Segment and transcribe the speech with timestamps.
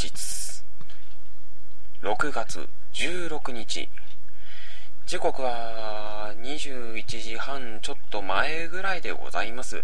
[0.00, 0.64] 日、
[2.02, 3.90] 6月16日、
[5.06, 9.82] 時刻は21時半ちょっと前ぐらいでございます。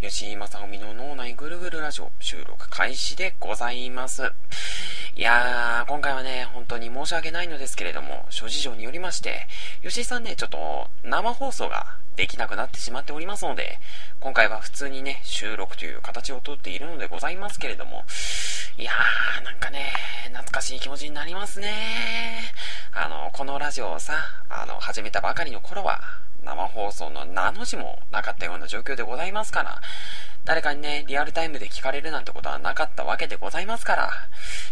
[0.00, 4.32] 吉井正臣の脳内ぐるぐるラジオ収録開始でございます。
[5.14, 9.46] いやー、今回はね、本当に申し訳ないのですけれども、諸事情によりまして、
[9.82, 13.78] 吉井さんね、ちょっと生放送ができなくなってしまっておりますので、
[14.20, 18.04] 今回は普通にね、収録という形をとっているのでございますけれども、
[18.78, 19.92] いやー、なんかね、
[20.28, 21.74] 懐かしい気持ちになりますね。
[22.94, 24.14] あの、このラジオをさ、
[24.48, 26.00] あの、始めたばかりの頃は、
[26.44, 29.80] 生放送の名の字もなかったような状況でございますから、
[30.44, 34.10] 誰かにね、リアルタイムで聞かれるなんてことはなかったわけでございますから、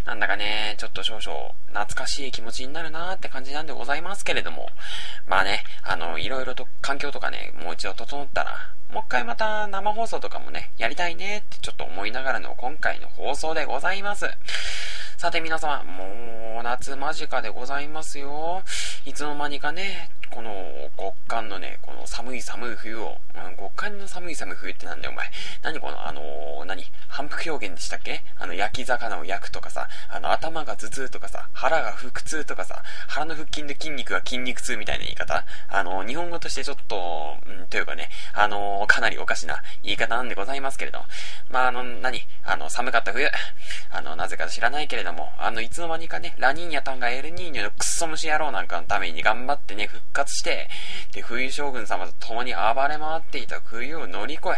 [0.05, 4.69] なんだかね、ちょっと少々懐かしい気持ちになるなーって感じなんでございますけれども、
[5.29, 8.57] まあね、あの、いろいろと環境とかね、もう一度整ったら、
[8.92, 14.26] もう一回また生放送とかもね、やりたいねってちょっと思いながらの今回の放送でございます。
[15.16, 18.62] さて皆様、もう夏間近でございますよ。
[19.04, 20.50] いつの間にかね、この
[20.96, 25.26] 極寒のね、この寒い寒い冬を、うん、極寒の寒い寒い冬ってなんだよお前。
[25.62, 26.84] 何この、あのー、何？
[27.09, 28.22] 反復表現でしたっけ？
[28.38, 35.45] あの、焼き魚を焼くとかさ、あの、頭が頭痛とかさ、腹が腹痛とかさ、腹の腹筋で筋肉が筋肉痛みたいな言い方？
[35.68, 41.00] あのー、日本語としてちょっと、うん、というかね、あのー、かなりおかしな言い方なんでございますけれど。
[41.50, 42.23] まあ、あの、何？
[42.45, 43.28] あの、寒かった冬。
[43.90, 50.68] あの、なぜか知らないけれども、あの、いつの間にかね、ラニーニャタンがエルニーニョのクソ虫野郎なんかのために頑張ってね、復活して、
[51.12, 54.52] で、冬将軍様と共に暴れ回っていた冬を乗り越え、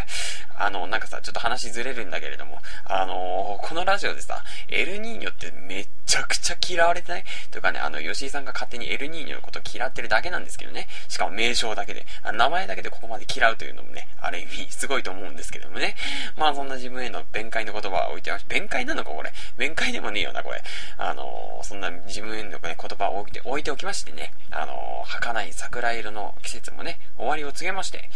[0.57, 7.25] あの、なんかさ、ちょっと話ずれるんだけれども、あのー、このラジオでさ、エルニーニョってめっちゃくちゃ嫌われてない？
[7.51, 10.89] というかね、あの、吉井さんが勝手にエルニーニョのこと嫌ってるだけなんですけどね。
[11.09, 15.95] しかも名称だけで、名前だけでここまで嫌うというのもね、ある意味すごいと思うんですけどもね。
[16.37, 19.33] まあそんな自分への弁解の言葉を置いてまし弁解なのかこれ。
[19.57, 20.63] 弁解でもねえよな、これ。
[20.99, 28.09] あのー、そんな自分への、ね、言葉を置いて、置いておきましてね、あのー、儚い桜色の季節もね、終わりを告げまして、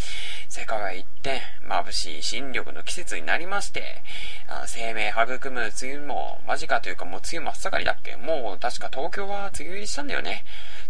[0.49, 4.03] 世界は一転、眩しい新緑の季節になりまして、
[4.49, 10.45] あ生命育む梅雨も間近というかもう梅雨真っ盛りだっけもう確か東京は梅雨入りしたんだよね。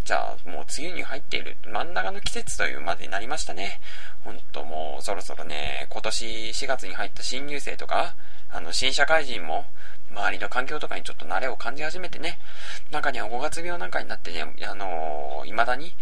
[0.04, 3.80] じゃあもう梅雨に入っている真ん中の季節というまでになりましたね。
[4.24, 8.14] ほんともうそろそろね、今年4月に入った新入生とか、
[8.50, 9.66] あの新社会人も
[10.10, 12.38] 周りの環境とかにちょっと慣れを感じ始めてね、
[12.90, 15.94] 中には5月病なんかになってね、あのー、未だに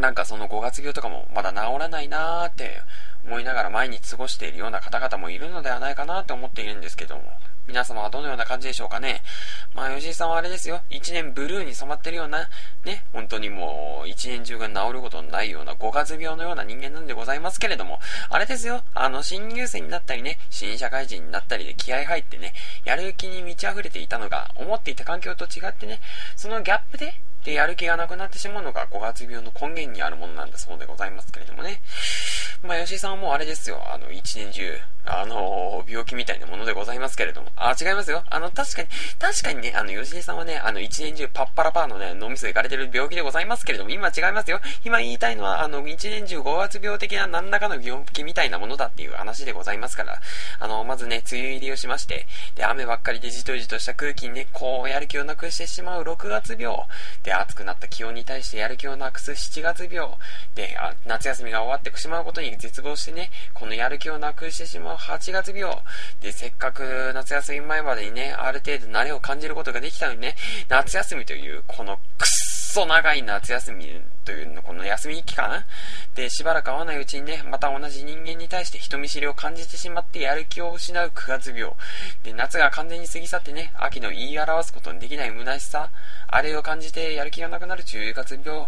[0.00, 2.82] なんかその5月病とかもまだ治らないなーって
[3.24, 7.22] 思いながら毎日過ごしているような方々もいるのではないかなって思っているんですけども、
[7.66, 9.22] 皆様はどのような感じでしょうかね。
[9.74, 10.82] まあ、吉井さんはあれですよ。
[10.90, 12.48] 一年ブルーに染まってるような、
[12.84, 17.98] ね、本当にもう、一年中が治ることのないような5月病のような人間なんでございますけれども、
[18.28, 18.82] あれですよ。
[18.92, 22.52] あの、新入生になったりね、新社会人になったりで気合入ってね、
[22.84, 26.00] やる気に満ち溢れていたのが、思っていた環境と違ってね、
[26.36, 27.14] そのギャップで、
[27.44, 31.80] で、やる気がなくなってしまうのが5月病の根源にあるものなんだそうでございますけれどもね。
[32.62, 33.82] まあ、吉井さんはもうあれですよ。
[33.92, 37.48] あの、一年中、あの、病気みたいなものでございますけれども。
[37.56, 38.24] あ、違いますよ。
[38.30, 38.88] あの、確かに、
[39.18, 44.60] 確かにね、あの、吉井さんはね、あの、一年中パッパラパーのね、脳みそいかれてる病気でございますけれども、今違いますよ。
[44.84, 50.20] 今言いたいのは、あの、一年中5月病的な何らかの病気みたいなものだっていう話でございますから、
[50.58, 56.76] あの、まずね、梅雨入りをしまして、で、雨ばっかりでじとじとした空気にね、こう、やる気をなくしてしまう6月病。
[57.22, 60.08] で、暑くなった気温に対してやる気をなくす7月病。
[60.54, 60.76] で、
[61.06, 65.76] 夏休みが終わってしまうことに絶望してね、このやる気をなくしてしまう8月病。
[66.20, 70.36] で、せっかく夏休み前までにね、ある程度慣れを感じることができたのにね、
[70.68, 73.86] 夏休みというこのくっそ長い夏休み
[74.24, 75.64] というの、この休み期間？
[76.16, 81.72] で、しばらく会わないうちにね、また同じ人間に対して人見知りを感じてしまってやる気を失う9月病。
[82.24, 85.90] で、夏が完全に過ぎ去ってね、秋の言い表すことのできない虚しさ、
[86.26, 88.66] あれを感じてやる気がなくなる10月病。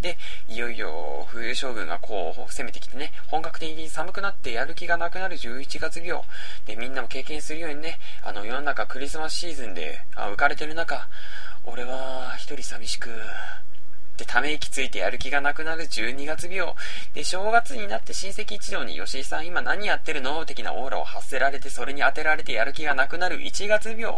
[0.00, 0.16] で、
[0.48, 6.22] いよいよ冬将軍がこう攻めてきてね、本格的に寒くなってやる気がなくなる11月病。
[6.66, 11.08] で、みんなも経験するようにね、あの世の中クリスマスシーズンであ浮かれてる中、
[11.64, 13.10] 俺は一人寂しく、
[14.16, 16.74] で、ため息ついてやる気がなくなる12月病。
[17.14, 20.44] で、正月になって親戚一同に吉井さん今何やってるの？
[20.44, 24.12] 的なオーラを発せられてそれに当てられてやる気がなくなる1月病。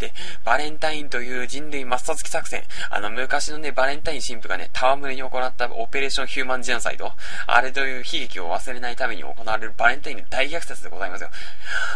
[0.00, 0.12] で、
[0.44, 2.64] バレンタインという人類抹殺機作戦。
[2.90, 7.12] あの昔のね、バレンタイン神父がね、戯れに行ったオペレーションヒューマンジェノサイド。
[7.46, 11.30] あれという悲劇を忘れないために行われるバレンタインの大虐殺でございますよ。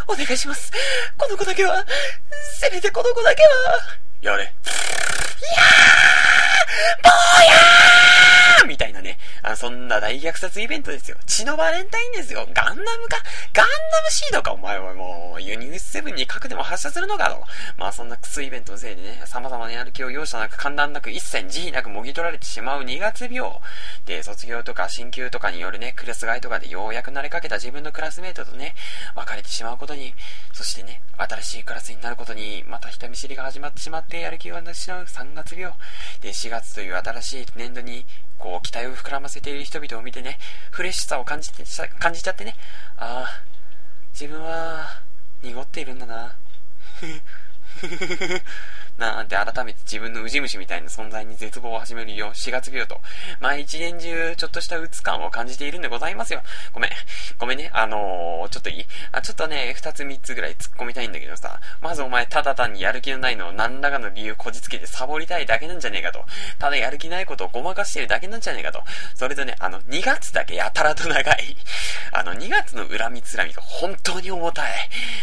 [0.07, 0.71] お願いします。
[1.19, 1.85] この子だけは、
[2.61, 3.49] せめてこの子だけは、
[4.23, 4.43] やれ。
[4.43, 7.09] いやー坊
[7.43, 7.57] ややん
[8.05, 8.10] み
[8.81, 11.19] たいなね、あそんな大虐殺イベントですよ。
[11.27, 12.49] 血のバレンタインですよ。
[12.53, 13.19] ガンダムか？
[13.53, 14.53] ガンダムシードか？
[14.53, 17.45] お前はもう、ユニウス7に核でも発射するのかと。
[17.77, 23.51] まあそんなクソイベントのせいでね、様々なやる気を容赦なく簡単なく一切慈悲なくもぎ取られてしまう2月病。
[24.07, 28.75] で、卒業とか進級とかによるね、クラス替えとかでようやく慣れかけた自分のクラスメイトとね、
[29.15, 30.15] 別れてしまうことに、
[30.53, 35.75] そしてね、新しいクラスになることに、また人見知りが始まってしまってやる気を失う3月病。
[36.23, 38.07] で、4月という新しい年度に、
[38.41, 40.39] こう、期待を膨らませている人々を見てね、
[40.71, 41.63] フレッシュさを感じて、
[41.99, 42.57] 感じちゃってね、
[42.97, 43.43] ああ、
[44.13, 44.89] 自分は、
[45.43, 46.35] 濁っているんだな。
[49.01, 53.01] なんて改めて自分のウジ虫みたいな存在に絶望を始めるよ、4月病と。
[53.41, 56.43] まあ一年中、ちょっとした鬱感を感じているんでございますよ。
[56.73, 56.91] ごめん。
[57.39, 57.71] ごめんね。
[57.73, 66.25] あのー、ちょっといいあ、ちょっとね、2つ3つぐらい突っ込みたいんだけどさ、まずお前ただ単にやる気のないのを何らかの理由こじつけてサボりたいだけなんじゃねえかと。
[66.59, 68.83] ただやる気ないことをごまかしてるだけなんじゃねえかと。
[69.15, 71.57] それとね、あの、2月だけやたらと長い。
[72.13, 74.73] あの、2月の恨みつらみが本当に重たい。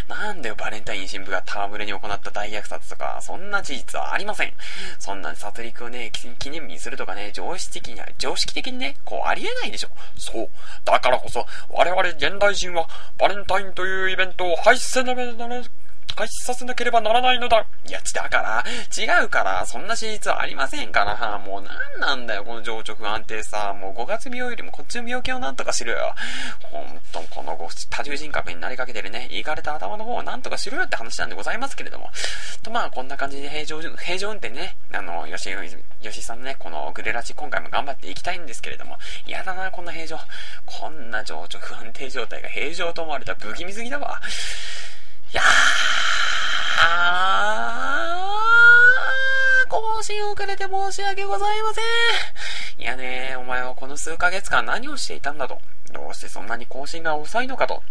[0.07, 4.53] なんだよ、バレンタイン新聞が戯れに行った大虐殺とか、そんな事実はありません。
[4.97, 9.89] そんな殺戮をね、記念日にするとかね、常識的には、常識的にね、こうありえないでしょ。
[10.17, 10.49] そう。
[10.85, 12.87] だからこそ、我々現代人は、
[13.17, 15.63] バレンタインというイベントを廃止せなければなら
[16.15, 17.65] 開始させなければならないのだ。
[17.85, 18.63] いや、だから、
[18.97, 23.73] 違うから、そんな史実はありませんから、もうなんなんだよ、この情緒不安定さ。
[23.73, 26.15] もう5月病よりもこっちの病気をなんとかしろよ。
[26.63, 27.57] ほんと、この
[27.89, 32.09] 多重人格になりかけてるね、いかれた頭の方をなんとかしろよって話なんでございますけれども。
[32.63, 35.55] と、まあ、こんな感じで平常、平常運転ね、あの、吉井、
[36.01, 40.17] 吉井さんのね、このグレラジ今回も頑張っていきたいんですけれども、嫌だな、こんな平常。
[40.65, 44.19] こんな情緒不安定状態が平常と思われたら不気味すぎだわ。
[45.33, 51.83] やー、更新遅れて申し訳ございません。
[52.79, 55.59] いやねお前はこの数ヶ月間何をしていたんだと。
[55.91, 57.81] どうしてそんなに更新が遅いのかと。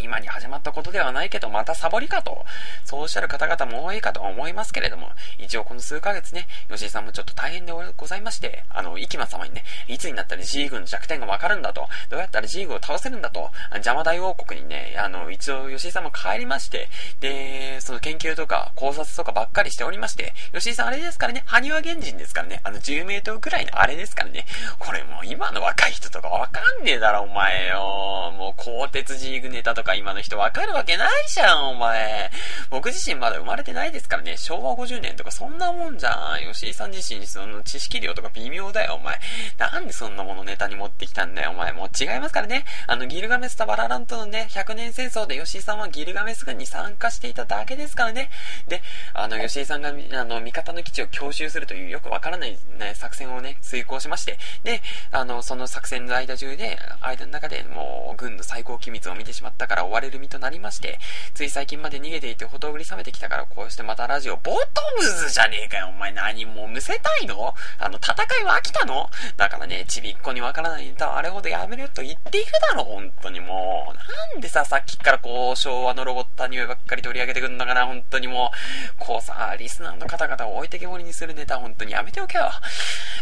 [0.00, 2.44] 今に始まったことではないけど、またサボりかと、
[2.84, 16.88] そうおっしゃる方々も多いかと思いますけれども、一応この数ヶ月ね、吉井さんもちょっと大変でございまして、あの、イキマ様にね、いつになったら G 軍の弱点がわかるんだと、どうやったら G 軍を倒せるんだと、邪魔大王国にね、あの、一応吉井さんも帰りまして、
[17.20, 24.46] で、その研究とか考察とかばっかりしておりまして、吉井さんあれですからね、埴輪原人ですからね、あの10メートルくらいのあれですからね、
[24.78, 28.32] これもう今の若い人とかわかんねえだろ、お前よ。
[28.36, 32.30] もう、鋼鉄 G 軍ネタとか今の人わかるわけないじゃん、お前。
[32.70, 36.52] 僕自身まだ生まれてないですからね、昭和50年とかそんなもんじゃん。
[36.52, 39.20] 吉井さん自身、その知識量とか微妙だよ、お前。
[39.58, 41.72] なんでそんなものネタに持ってきたんだよ、お前。
[41.72, 42.64] もう違いますからね。
[42.86, 48.30] あの、ギルガメスとバララントのね、100年戦争で吉井さんはギルガメス軍に参加していただけですからね。
[48.68, 48.82] で、
[49.14, 60.98] あの、吉井さんが、あの、味方の基地を強襲するというよくわからないね、作戦をね、遂行しまして、で、あの、その作戦の間中で、間の中でもう、軍の最高機密を見てしまったからから追われる身となりまして、
[61.32, 64.58] つい最近まで逃げていてほとぶり冷めてきたからこうしてまたラジオ、ボト
[64.98, 67.54] ムズじゃねえかよ、お前何もうむせたいの？
[67.78, 69.08] あの、戦いは飽きたの？
[69.36, 73.94] だからね、ちびっこにわからないネタはあれほどやめると言っているだろ、本当にもう。
[74.34, 82.50] なんでさ、さっきからこう、昭和のロボットアニメばっかり取り上げてくんだから、本当にもう、こうさ、リスナーの方々を置いてけぼりにするネタ本当にやめておけよ。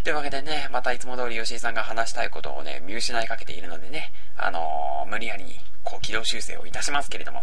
[0.02, 5.44] というわけでね、またいつも通り吉井さんが話したいことをね、見失いかけているのでね、あのー、無理やり
[5.84, 7.42] こう軌道修正をいたしますけれども。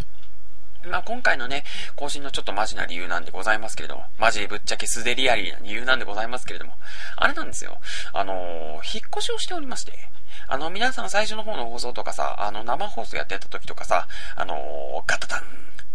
[0.86, 1.65] まあ、今回のね、
[1.96, 6.74] 更新のちょっとマジな理由なんでございますけれども、マジでぶっちゃけ素でリアリーな理由なんでございますけれども、
[7.17, 7.79] あれなんですよ。
[8.13, 9.94] あのー、引っ越しをしておりまして、
[10.48, 15.44] あの、皆さん最初の方の放送とかさ、あの、生放送やってた時とかさ、あのー、ガタタン、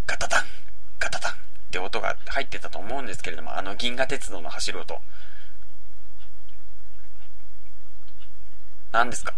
[0.07, 0.45] ガタタン、
[0.99, 1.35] ガタタンっ
[1.71, 5.01] て音が入ってたと思うんですけれども、あの、銀河鉄道の走る音。
[8.91, 9.33] 何ですか？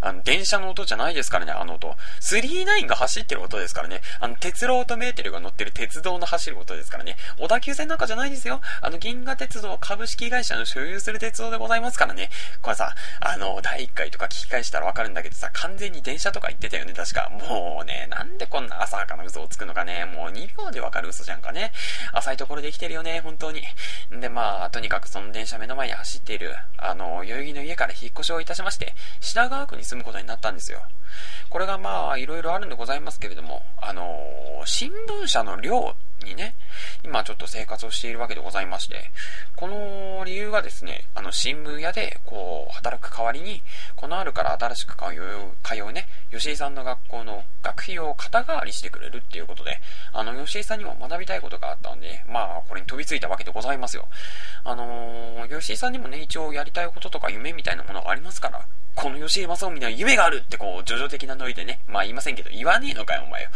[0.00, 1.94] あの、電車の音じゃないですからね、あの音。
[2.20, 4.00] 39が走ってる音ですからね。
[4.20, 7.16] あの、鉄路オートメーテルが乗ってる鉄道の走る音ですからね。
[7.38, 8.60] 小田急線なんかじゃないですよ。
[8.80, 12.30] あの、銀河鉄道株式会社の所有する鉄道でございますからね。
[12.62, 17.30] これさ、あの、第1回とか聞き返したらわかるんだけどさ、完全に電車とか言ってたよね、確か。
[17.30, 20.04] もうね、なんでこんな浅はかな嘘をつくのかね。
[20.04, 21.72] もう2秒でわかる嘘じゃんかね。
[22.12, 23.62] 浅いところで生きてるよね、本当に。
[24.10, 30.80] で、まあ、とにかくその電車目の前に走っている、あの、代々木の家から引っ越しをいたしまして、品川区に住むことになったんですよ。
[31.48, 36.54] これがまあ、いろいろあるんでございますけれども、あのー、新聞社の量にね、
[37.04, 39.10] 今ちょっと生活をしているわけでございまして、
[39.56, 43.62] この理由がですね、あの、新聞屋で、こう、働く代わりに、
[43.96, 49.78] この春から新しく通う、通うね、吉井さんの学校の学費を肩代わりしてくれるっていうことで、
[50.12, 54.08] あの、吉井さんにも学びたいことがあったんで、まあ、これに飛びついたわけでございますよ。
[54.64, 63.48] あのー、吉井さんにもね、一応やりたいこととか夢みたいなものがありますから、この吉井正臣には夢があるってこう、叙々的なノリでね、まあ言いませんけど、言わねえのかよ、お前よ。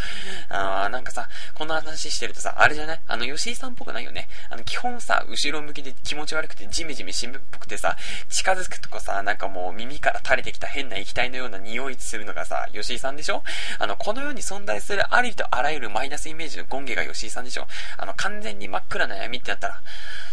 [0.49, 3.01] あー、なんかさ、この話してるとさ、あれじゃない？
[3.07, 4.29] あの、吉井さんっぽくないよね？
[4.51, 7.97] あの、基本さ、後ろ向きで気持ち悪くて、ジメジメ新聞っぽくてさ、
[8.29, 13.43] 近づくとこさ、なんかもう耳から垂れてきた変な液体のような匂いするのがさ、吉井さんでしょ？
[13.79, 17.67] あの、この世に存在するありとあらゆるマイナスイメージの権下が吉井さんでしょ？
[17.99, 19.81] あの、完全に真っ暗な闇ってなったら、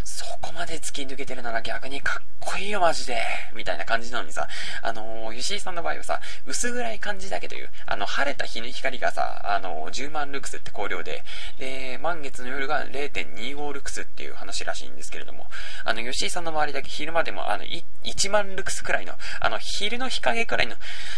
[0.03, 3.21] そこまで突き抜けてるなら逆にかっこいいよマジで、
[3.55, 4.47] みたいな感じなのにさ、
[4.81, 11.23] あのー、吉井さんの場合はさ、薄暗い感じだけという、あの、晴れた日の光がさ、あのー、10万ルクスって光量で、
[11.59, 15.45] で、満月の夜が0.25ルクスっていう話らしいんですけれども、
[15.85, 20.75] あの、吉井さんの周りだけ昼間でも、あの、1万ルクスくらいの、あの、昼の日陰くらいの、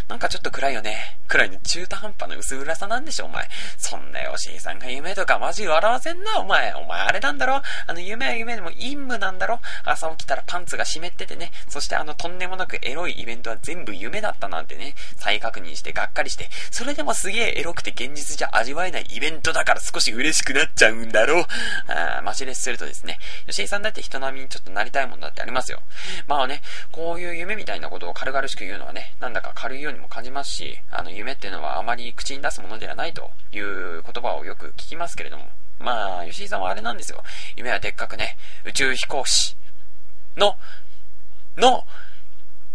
[0.08, 3.50] なんかちょっと暗いよね、くらいの中途半端な薄暗さなんでしょ、お前。
[3.80, 6.74] そんな吉井さんが夢とかマジ笑わせんな、お前。
[6.76, 7.64] お前あれなんだろ？
[7.88, 9.60] あの、夢は夢でも陰夢なんだろ？
[9.86, 20.83] 朝起きたらパンツが湿っててね、そしてあの、とんでもなくエロいイベントは全部夢だったなんてね、再確認してがっかりして、それでもすげえエロくて現実じゃ味わえないイベントだから少し嬉しくなっちゃう。
[20.84, 21.46] ちゃうんだろう。
[21.88, 25.82] あマジレスするとですね、吉井さんだって人並みにちょっとなりたいもんだってありますよ。
[26.28, 26.62] まあね、
[26.92, 35.48] こういう夢みたいなことを軽々しく言うのはね、なんだか軽いようにも感じますし、あの、夢っていうのはあまり口に出すものではないという言葉をよく聞きますけれども、
[35.80, 37.24] まあ、吉井さんはあれなんですよ。
[37.56, 39.56] 夢はでっかくね、宇宙飛行士
[40.36, 40.58] の、
[41.58, 41.86] の、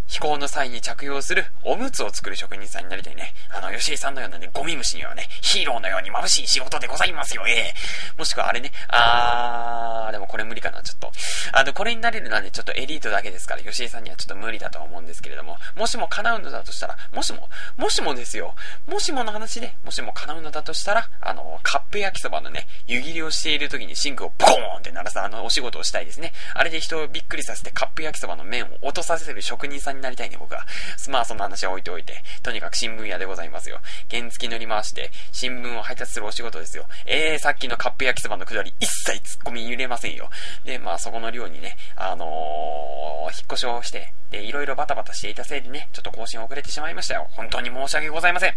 [0.09, 3.35] 飛行の際に着用するおむつを作る職人さんになりたいね。
[3.51, 7.75] あの、吉井さんのようなね、ゴミ虫にはね、ヒーローのように眩しい仕事でございますよ、ええ
[8.17, 11.13] もしくはあれね、あー、でもこれ無理かな、ちょっと。
[11.53, 18.55] あの、これになれるのはね、ちょっとエリートだけですから、吉井さんにはちょっと無理だと思うんですけれども、もしも叶うのだとしたら、もしも、もしもですよ、
[18.87, 26.33] もしもの話で、もしも叶うのだとしたら、あの、カップ焼きそばのね、湯切りをしている時にシンクをポーンって鳴らすあのお仕事をしたいですね。
[26.55, 30.67] あれで人をびっくりさせてカップ焼きそばの麺を落とさせる職人さんになりたいね、僕は。
[31.09, 33.81] まあそんな話は置いておいて、とにかく新聞屋でございますよ。
[34.11, 36.87] 原付乗り回して、新聞を配達するお仕事ですよ。
[37.07, 40.31] えー、さっきのカップ焼きそばのくだり、一切突っ込み入れませんよ。
[40.65, 47.29] で、まあそこの寮にね、あのー、引っ越しをして、で、いろいろバタバタしていたせいでね、ちょっと更新遅れてしまいましたよ。
[47.33, 48.55] 本当に申し訳ございません。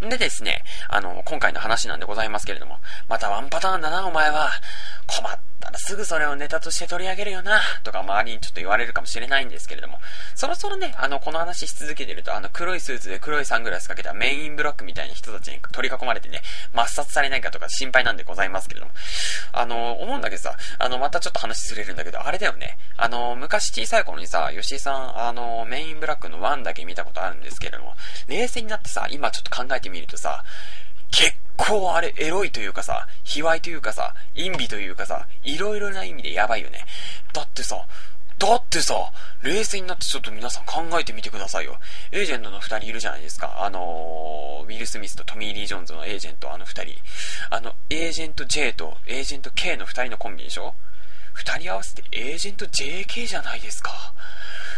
[0.00, 4.50] でですね、あの、今回の話なんでございますけれども、またワンパターンだな、お前は。
[5.06, 9.98] 困ったらすぐそれをネタとして取り上げるよな、とか周りにちょっと言われるかもしれないんですけれども、
[10.34, 16.42] そろそろね、あの、この話し続けてると、あの、黒いスーツで黒いサングラスかけたメインブロックみたいな人たちに取り囲まれてね、
[16.74, 18.92] 抹殺されないかとか心配なんでございますけれども、
[19.52, 27.94] あの、思うんだけどさ、あの、またちょっと話ずれるんだけど、あれだよね、あの、昔小さい頃にさ、吉井さん、あの、メインブラックの1だけ見たことあるんですけれども、
[28.26, 29.85] 冷静になってさ、今ちょっと考えて。
[29.86, 30.42] てみるとさ、
[31.10, 36.84] 結構あれエロいというかさ、卑猥というかさ、陰美というかさ、いろいろな意味でやばいよね。
[37.32, 37.86] だってさ、
[38.38, 39.12] だってさ、
[39.42, 41.78] 冷静になってちょっと皆さん考えてみてくださいよ。
[42.12, 43.64] エージェントの二人いるじゃないですか。
[43.64, 46.96] あのー、ウィル・スミスとトミー・リー・ジョーンズのエージェント、あの二人。
[47.48, 50.74] あの、エージェント J とエージェント K の二人のコンビでしょ？
[51.32, 53.90] 二人合わせてエージェント JK じゃないですか。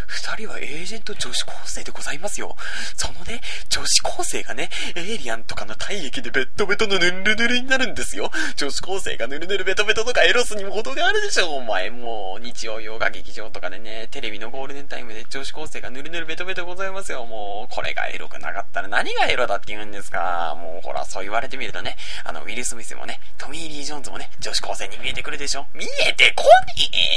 [0.09, 2.57] 二人はエージェント女子高生でございますよ。
[2.97, 8.31] そのね、女子高生がね、エイリアンとかの体液でベッドベトのヌルヌルになるんですよ。
[8.57, 11.91] 女子高生がヌルヌルベトベトとかエロスにも程があるでしょ、お前。
[11.91, 17.27] もう、日曜洋画劇場とかでね、テレビのゴールデンタイムで女子高生がヌルヌルベトベトございますよ。
[17.27, 20.57] もう、これがエロくなかったら何がエロだって言うんですか。
[20.59, 25.67] もう、ほら、そう言われてみるとね、あの、ウィル・スミスもね、トミー・リー・ジョーンズもね、女子高生に見えてくるでしょ。
[25.75, 26.49] 見えてこね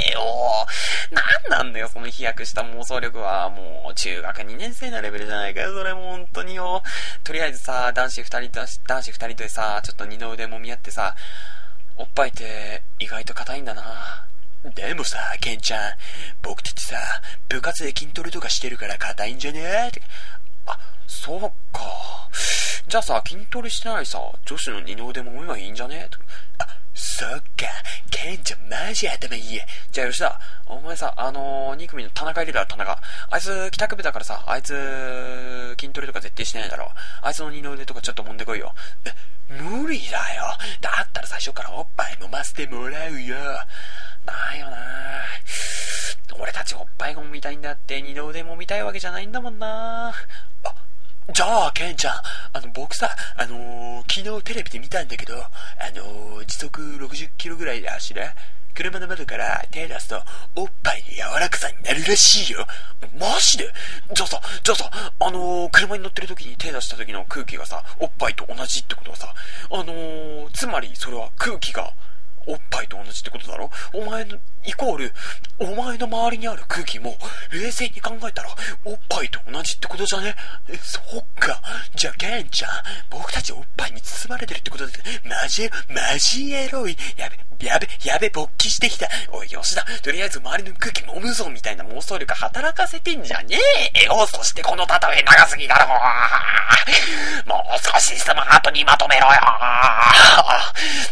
[0.10, 0.22] えよ。
[1.12, 1.22] な
[1.58, 3.50] んなんだよ、その飛躍したもう妄想力は。
[3.50, 6.82] もう、中学2年生のレベルじゃないかよ、それも本当によ。
[7.24, 11.16] とりあえずさ、男子2人と、男子2人でさ、ちょっと二の腕もみ合ってさ、
[11.96, 14.28] おっぱいって意外と硬いんだな。
[14.76, 15.94] でもさ、ケンちゃん、
[16.42, 16.98] 僕たちさ、
[17.50, 20.02] 部活で筋トレとかしてるから硬いんじゃねえって。
[20.66, 21.40] あ、そう
[21.72, 21.82] か。
[22.88, 26.10] じゃあさ、筋トレしてないさ、女子の二の腕もみはいいんじゃね？
[26.12, 26.18] え
[26.60, 27.44] あ、そっか、
[28.10, 29.64] ケンちゃんマジ頭いいや。
[29.92, 33.00] じゃあ吉田、お前さ、あのー、2組の田中いるだろ、田中。
[33.30, 36.92] あいつ、帰宅部だからさ、あいつ、筋トレとか絶対してないだろ。
[37.22, 38.74] あいつの二の腕とかちょっと揉んでこいよ。
[39.06, 39.14] え、
[39.54, 40.44] 無理だよ。
[40.82, 43.38] だったら最初からおっぱい飲ませてもらうよ。
[44.26, 44.78] ないよな
[46.40, 50.10] 俺たちおっぱいもみたいんだって、二の腕も見たいわけじゃないんだもんな。
[50.10, 50.14] あ、
[51.30, 52.14] じゃあ、ケンちゃん、
[52.54, 55.48] あの、僕さ、あのー、昨日テレビで見たんだけど、あ
[55.96, 58.24] のー、時速60キロぐらいで走る
[58.74, 60.22] 車の窓から手出すと、
[60.56, 62.66] おっぱいの柔らかさになるらしいよ。
[63.20, 63.72] マジで？
[64.14, 69.34] じゃあさ、じゃあさ、あのー、車に乗ってる時に手出した時の空気がさ、おっぱいと同じってことはさ、
[69.72, 71.94] あの、つまりそれは空気が、
[72.48, 73.70] おっぱいと同じってことだろ？
[73.94, 75.14] お前の、イコール、
[75.60, 77.18] お前の周りにある空気も、
[77.52, 78.50] 冷静に考えたら、
[78.86, 80.36] おっぱいと同じってことじゃね、
[80.82, 81.62] そっか。
[81.96, 82.72] じゃあ、ケンちゃん、
[83.10, 84.94] 僕たちおっぱいに包まれてるってことで、
[85.26, 86.98] マジ、マジエロい。
[87.18, 89.08] やべ、やべ、やべ、勃起してきた。
[89.32, 93.58] おい、吉田、とりあえず周りの空気揉むぞ、みたいな妄想力働かせてんじゃね
[93.94, 94.26] えよ。
[94.28, 95.88] そしてこの例え長すぎだろ。
[97.46, 99.34] もう少しスマートにまとめろよ。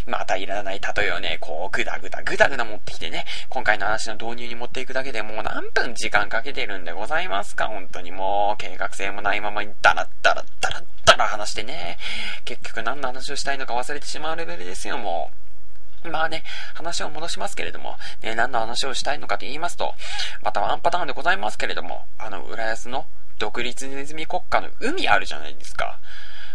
[0.07, 7.67] またいらない例えをね、こう、ぐだぐだぐだぐだ持ってきてね、今回の話の導入に持っていくだけでもう何分時間かけてるんでございますか？
[7.67, 11.97] 本当にもう、計画性もないままにダラッダラッダラッダラ話してね、
[12.45, 15.31] 結局何の話をしたいのか忘れてしまうレベルですよ、も
[16.05, 16.09] う。
[16.09, 16.43] まあね、
[16.75, 19.95] 話を戻しますけれども、ね、何の話をしたいのかと言いますと、
[20.41, 23.05] またワンパターンでございますけれども、あの、浦安の
[23.38, 25.99] 独立ネズミ国家の海あるじゃないですか。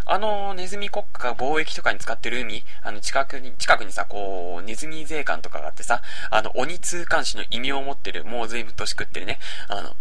[0.06, 9.96] あの、ネズミ国家が貿易とかに使ってる海、あの、近くに、近くにさ、こう、ネズミ税関とかがあってさ、あの、鬼通関士の異名を持ってる、もう随分年食ってるね、あの、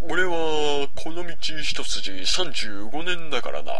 [0.00, 3.72] 俺は、この道一筋35年だからな。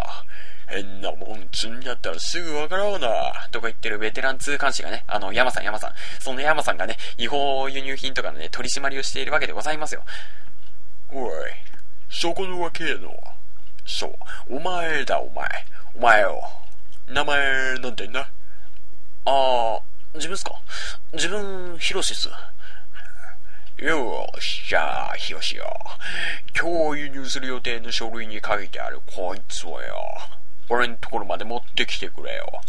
[0.69, 3.09] 変なもん積んじゃったらすぐわからんわな。
[3.51, 5.93] とか言ってるベテラン通関士がね、あの、山さん山さん。
[6.21, 10.05] その山さんがね、違法輸入品とかのね、取り締まりをしているわけでございますよ。
[11.11, 11.31] おい、
[12.11, 13.38] そこのわけの。
[13.91, 14.13] そう、
[14.57, 15.49] お前だお前。
[15.95, 16.43] お前よ。
[17.09, 18.29] 名前なんて言うんだ？
[19.25, 19.81] あー、
[20.15, 20.53] 自分っすか？
[21.15, 22.29] 自分、ヒロシっす。
[23.79, 25.65] よーし、ゃあ、ヒロシよ。
[26.61, 29.97] 今日輸入する予定の書類に書いてあるこいつをよ。
[30.69, 32.61] 俺んところまで持ってきてくれよ。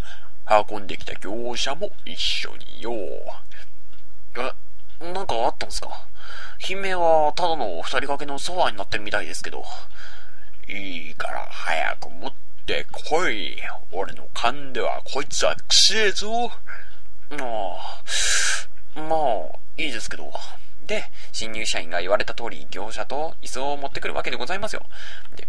[0.69, 2.93] 運んできた業者も一緒によ。
[5.01, 5.89] え、なんかあったんすか？
[6.59, 9.65] 品名はただの二人掛けのソファーになってるみたいですけど。
[10.69, 12.33] いいから早く持っ
[12.65, 13.57] てこい。
[13.91, 16.51] 俺の勘ではこいつはくせえぞ。
[17.31, 17.35] あ
[18.95, 20.31] あ、まあ、いいですけど。
[20.85, 24.85] で、新入社員が言われた通り業者と椅子を持ってくるわけでございますよ。
[25.35, 25.47] で、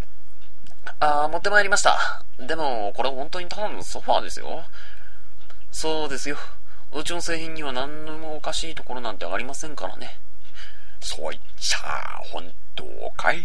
[1.01, 2.25] ああ、持ってまいりました。
[2.39, 4.65] でも、これ本当にただのソファーですよ。
[5.71, 6.37] そうですよ。
[6.93, 10.19] うちの製品には何にもおかしいところなんてありませんからね。
[11.01, 12.85] そういつは本当
[13.17, 13.45] かい？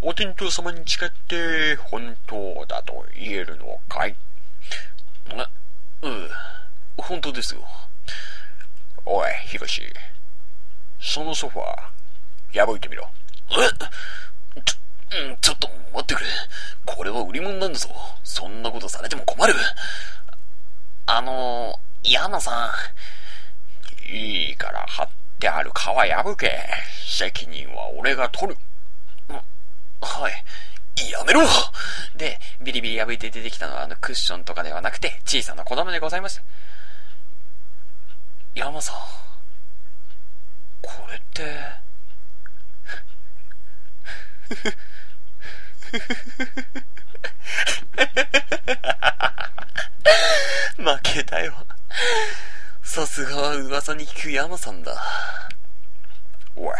[0.00, 4.16] お天道様に誓って本当だと言えるのかい？
[5.30, 5.46] え、
[6.02, 6.28] うん、
[6.96, 7.64] 本当ですよ。
[9.04, 9.82] おい、ヒロシ。
[11.00, 13.08] そのソファー、破いてみろ。
[13.50, 13.54] え？
[14.64, 14.76] ちょ、
[15.40, 16.26] ちょっと待ってくれ。
[16.84, 17.88] これは売り物なんだぞ。
[18.24, 19.54] そんなことされても困る。
[21.06, 22.72] あの、山さ
[24.10, 24.12] ん。
[24.12, 25.08] いいから貼っ
[25.40, 26.52] てある皮破け。
[27.04, 28.58] 責任は俺が取る。
[30.00, 30.44] はい。
[31.10, 31.42] やめろ
[32.16, 36.42] で、ビリビリ破いて出てきたのはあのクッションとかではなくて、小さな子供でございました。
[38.54, 38.94] 山さん。
[40.82, 41.42] これって、
[50.76, 51.52] 負けたよ。
[52.82, 54.94] さすがは噂に聞く山さんだ。
[56.54, 56.74] おい、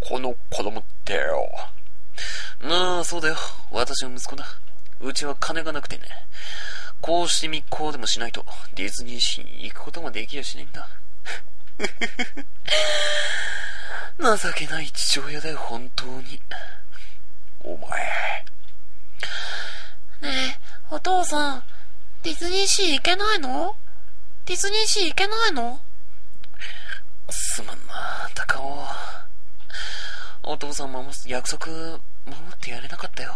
[0.00, 1.48] この子供ってよ。
[2.64, 3.36] ああ、そうだよ。
[3.70, 4.46] 私の息子だ。
[5.00, 6.02] うちは金がなくてね。
[7.00, 8.44] こうして密航でもしないと、
[8.74, 10.88] ディズニーシーに行くこともできやしないんだ。
[14.18, 16.40] 情けない父親だよ、本当に。
[17.60, 17.90] お前。
[20.20, 20.58] ねえ、
[20.90, 21.62] お父さん、
[22.24, 23.76] ディズニーシー行けないの？
[24.46, 25.80] ディズニーシー行けないの？
[27.30, 28.88] すまんな、高尾。
[30.42, 33.34] お父さん守す約束守ってやれなかったよ。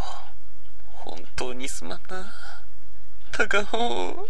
[0.86, 2.32] 本当にすまんな。
[3.30, 4.28] 高尾。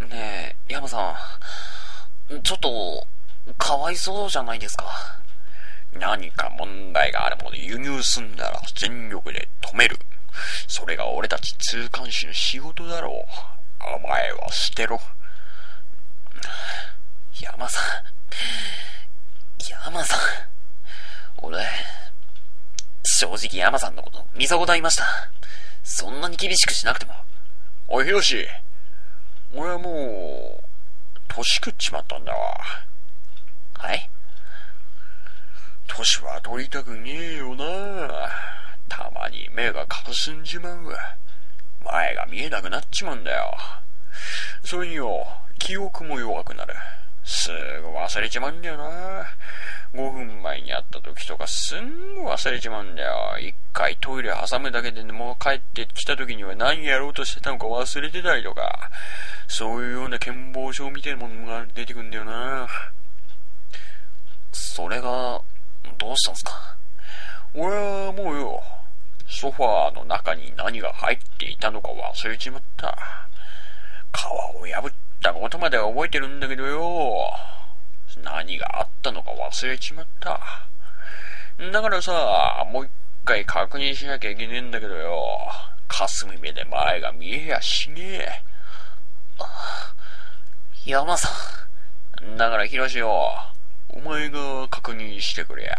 [0.00, 1.16] ねえ、山さ
[2.30, 2.42] ん。
[2.42, 3.06] ちょっと、
[3.58, 4.86] かわいそうじゃないですか。
[5.92, 9.98] 何か問題があるもの輸入すんなら全力で止める。
[10.66, 13.65] それが俺たち通関士の仕事だろう。
[13.78, 15.00] 甘えは捨てろ。
[17.40, 17.84] 山さん。
[19.58, 20.18] 山さん。
[21.38, 21.64] 俺、
[23.04, 25.04] 正直山さんのこと見損ないました。
[25.84, 27.14] そんなに厳しくしなくても。
[27.88, 28.48] おい、ヒロシ。
[29.54, 30.64] 俺はもう、
[31.28, 32.60] 年食っちまったんだわ。
[33.74, 34.10] はい？
[35.86, 37.64] 年は取りたくねえよな。
[38.88, 40.98] たまに目がかすんじまうわ。
[41.84, 43.54] 前が見えなくなっちまうんだよ。
[44.64, 45.26] それによ、
[45.58, 46.74] 記憶も弱くなる。
[47.24, 49.26] すぐ忘れちまうんだよな。
[49.92, 53.36] 5分前に会った時とかすんぐ忘れちまうんだよ。
[53.40, 58.90] 一回トイレ挟むだけでねもう帰ってきた時には何やろうとしてたのか忘れてたりとか、
[59.48, 62.68] そういうような健忘症みたいなものが出てくんだよな。
[64.52, 65.40] それが、
[65.98, 66.76] どうしたんすか？
[67.54, 68.62] 俺はもうよ、
[69.28, 72.96] ソファーの中に何が入っていたのか忘れちまった。
[74.12, 77.30] 皮を破ったことまでは覚えてるんだけどよ。
[78.22, 80.40] 何があったのか忘れちまった。
[81.72, 82.90] だからさ、もう一
[83.24, 85.50] 回確認しなきゃいけねえんだけどよ。
[85.88, 88.28] 霞目で前が見えやしねえ。
[89.38, 89.94] あ
[90.84, 91.28] 山さ
[92.22, 92.36] ん。
[92.36, 93.32] だから、ヒロシよ、
[93.88, 95.76] お前が確認してくれや。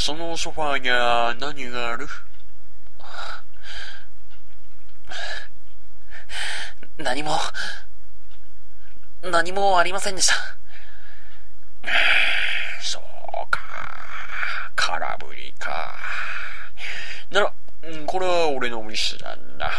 [0.00, 2.06] そのソファーには何がある？
[6.96, 7.36] 何も、
[9.22, 10.34] 何もありませんでした。
[12.80, 13.02] そう
[13.50, 13.60] か。
[14.76, 15.94] 空振りか。
[17.30, 17.52] なら、
[18.06, 19.70] これは俺のミスなんだ。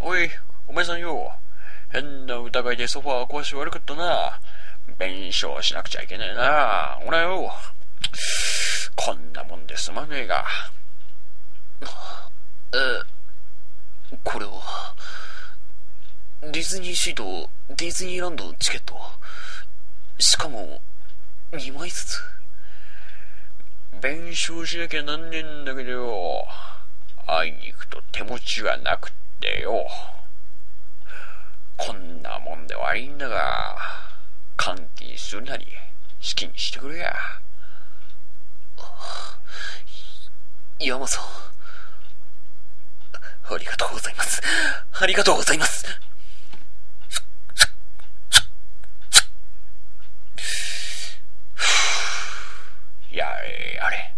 [0.00, 0.28] おい、
[0.66, 1.32] お前さんよ。
[1.90, 4.40] 変な疑いでソファー壊して悪かったな。
[4.98, 6.98] 弁償しなくちゃいけないな。
[7.06, 7.52] 俺よ。
[9.00, 10.44] こんなもんですまねえが。
[12.74, 14.92] え、これは、
[16.42, 18.96] ディズニーシーとディズニーランドのチケット。
[20.18, 20.80] しかも、
[21.52, 22.20] 2枚ずつ。
[24.00, 26.44] 弁償しなきゃなんねえんだけどよ。
[27.24, 29.86] 会いに行くと手持ちがなくってよ。
[31.76, 33.76] こんなもんで悪いんだが、
[34.56, 35.70] 換金するなり、好
[36.34, 37.14] きにしてくれや。
[40.78, 41.24] 山さん。
[43.54, 44.42] ありがとうございます。
[45.00, 45.86] ありがとうございます。
[53.10, 54.14] やれやれ。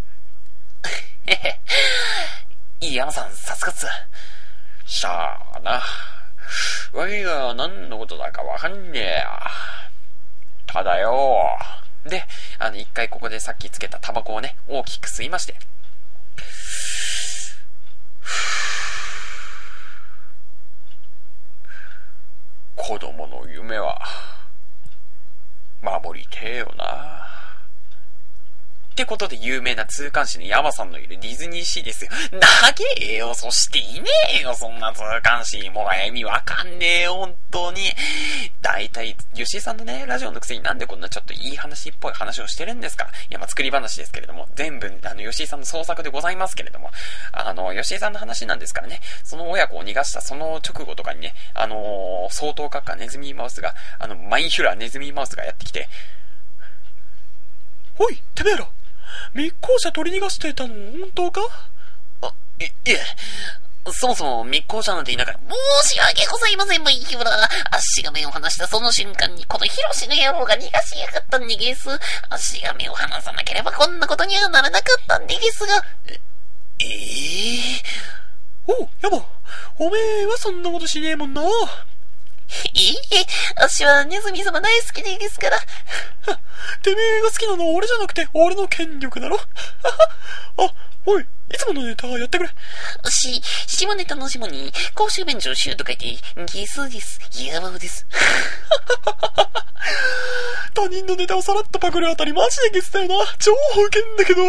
[2.81, 3.87] 山さん、さすがっす。
[4.87, 5.81] さあな。
[6.93, 9.41] わいが何のことだかわかんねえや。
[10.67, 11.57] ただよ。
[12.05, 12.25] で、
[12.59, 15.55] あの、一回ここでさっきつけたタバコをね、大きく吸いまして。
[22.77, 24.01] 子供の夢は、
[25.83, 27.30] 守りてえよな。
[28.93, 32.11] ってことで有名な通関士の山さんのいるディズニーシーですよ。
[32.33, 32.41] 長
[33.01, 34.05] えよ、そしていね
[34.41, 35.71] えよ、そんな通関士。
[35.71, 37.81] もう意味わかんねえよ、本当に。
[38.61, 46.91] だいたい、吉井さんのね、ラジオのくせになんでこんなちょっといい話っぽい話をしてるんですかいや、まあ、作り話ですけれども、全部、あの、吉井さんの創作でございますけれども、
[47.33, 55.89] あの、吉井さんの話なんですからね、その親子を逃がしたその直後とかにね、あのー、相当閣下ネズミマウスが、あの、マインヒュラーネズミマウスがやってきて、
[57.99, 58.67] おい、てめえら。
[59.35, 61.41] 密航者取り逃がしてたの本当か？
[62.23, 62.99] あ、い、いえ。
[63.93, 65.41] そもそも密航者なんていなかった。
[65.83, 67.49] 申し訳ございません、マイヒュラー。
[67.71, 71.89] 足が目を離したその瞬間に、このヒロシの野郎が逃がしやがったんでゲス。
[72.29, 75.83] 足が目を離さなければこんなことにはならなかったんでゲスが。
[76.09, 76.15] え
[76.85, 77.83] え
[78.67, 79.25] おう、ヤマ。
[79.79, 81.43] おめえはそんなことしねえもんな。
[82.75, 85.59] いいえ、足はネズミ様大好きでですから。
[86.83, 89.41] てめえが好きなのは俺じゃなくて、俺の権力だろ
[90.59, 90.73] あ、
[91.07, 92.51] おい、いつものネタやってくれ。
[93.09, 96.19] し、下ネタの下に、公衆便所をシューと書いて、
[96.53, 97.21] ゲスです。
[97.39, 98.07] ヤバウです。
[100.75, 103.17] 他人のネタをさらっとパクるあたりマジでゲスだよな。
[103.39, 104.43] 超ウケんだけど。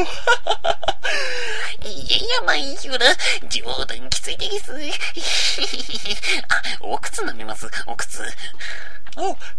[1.84, 3.48] いやいや、マイヒュラー。
[3.48, 4.72] 冗談きついでゲス。
[6.48, 8.22] あ、お靴舐めます、お靴。
[8.22, 8.28] あ、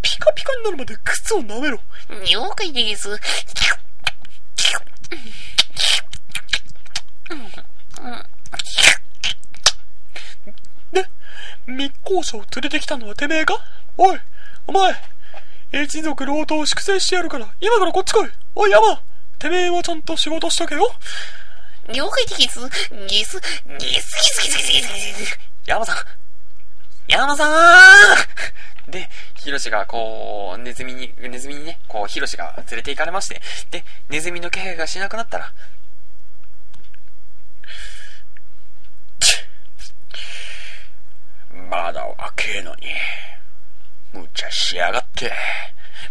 [0.01, 1.81] ピカピカになるまで靴を舐めろ。
[2.31, 3.19] 了解でゲス。
[10.93, 11.07] で、
[11.67, 13.59] 密航者を連れてきたのはてめえか
[13.97, 14.21] おい、
[14.69, 14.95] お前、
[15.85, 18.31] 一族老頭を粛清してやるから、今からこっち来い。
[18.55, 19.03] おい、山、
[19.39, 20.95] てめえはちゃんと仕事しとけよ。
[21.93, 22.61] 了解でゲス。
[23.07, 25.39] ゲス、ゲス、ゲス、ゲス、ゲス、ゲス、ゲス。
[25.67, 25.97] 山さん
[27.09, 27.49] 山さ
[28.89, 35.53] んで、ヒロシがこう、ネズミに、ネズミにね、こう、ヒロシが連れて行かれまして、で、ネズミの気配がしなくなったら、
[41.71, 42.87] まだ若えのに、
[44.13, 45.33] 無茶しやがって。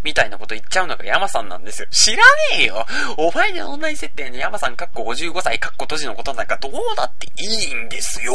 [0.04, 1.88] みたいなこと言っちゃうのが山さんなんですよ。
[1.92, 2.24] 知ら
[2.58, 2.86] ねえよ
[3.18, 8.34] お前のオンライン設定に山さんかっこ55歳かっこ閉じのことなんかどうだっていいんですよ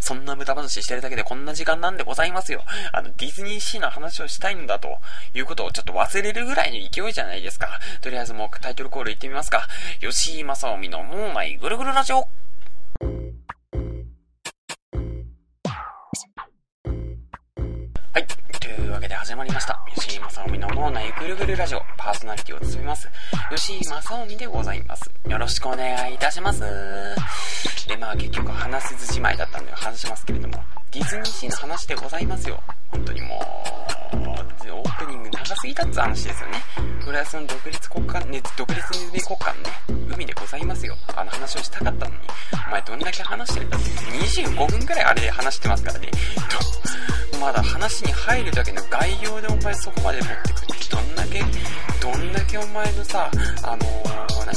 [0.00, 2.62] そんな無駄話してるだけでこんな時間なんでございますよ。
[2.92, 4.98] あの、ディズニーシーの話をしたいんだと
[5.34, 7.80] いうことをちょっと忘れるぐらいの勢いじゃないですか。
[8.00, 9.68] とりあえずもうタイトルコール行ってみますか。
[10.00, 12.28] 吉井正臣の脳内ぐるぐるラジオ
[19.04, 19.78] けで始まりました。
[19.94, 23.08] 吉井正臣の脳内ぐるぐるラジオパーソナリティを務めます。
[23.54, 25.10] 吉井正臣でございます。
[25.28, 26.60] よろしくお願いいたします。
[27.86, 30.54] で、まあ結局話せずじまいだったんで話しますけれども、
[30.90, 32.58] ディズニーシーの話でございますよ。
[32.90, 33.40] 本当にも
[34.14, 34.53] う、
[35.54, 36.54] オープニング長すぎたって話ですよね。
[37.00, 39.54] フランスの独立国家、ね、独立ネズミ国家
[39.88, 40.96] のね、海でございますよ。
[41.14, 42.20] あの話をしたかったのに、
[42.68, 46.08] お前どんだけ話してるんだって、25分くらいあれで話してますからね。
[47.32, 51.40] とまだ話に入るだけの概要でお前そこまで持ってくって、どんだけ、
[52.00, 53.30] どんだけお前のさ、
[53.62, 54.14] あのー、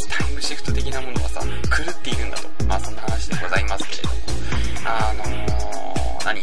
[0.10, 2.66] タイムシフト的なものがさ、狂っているんだと。
[2.66, 4.16] まあそんな話でございますけれども。
[4.86, 5.97] あのー、
[6.28, 6.42] 何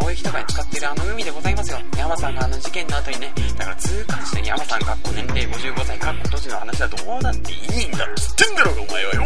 [0.00, 1.78] 貿易とかに使ってるあの海でございますよ。
[1.98, 9.22] 山さんがあの事件の後にね、だから通関して山さんかっこ年齢55歳かっこ年の話はどうだっていいんだっつってんだろうがお前はよ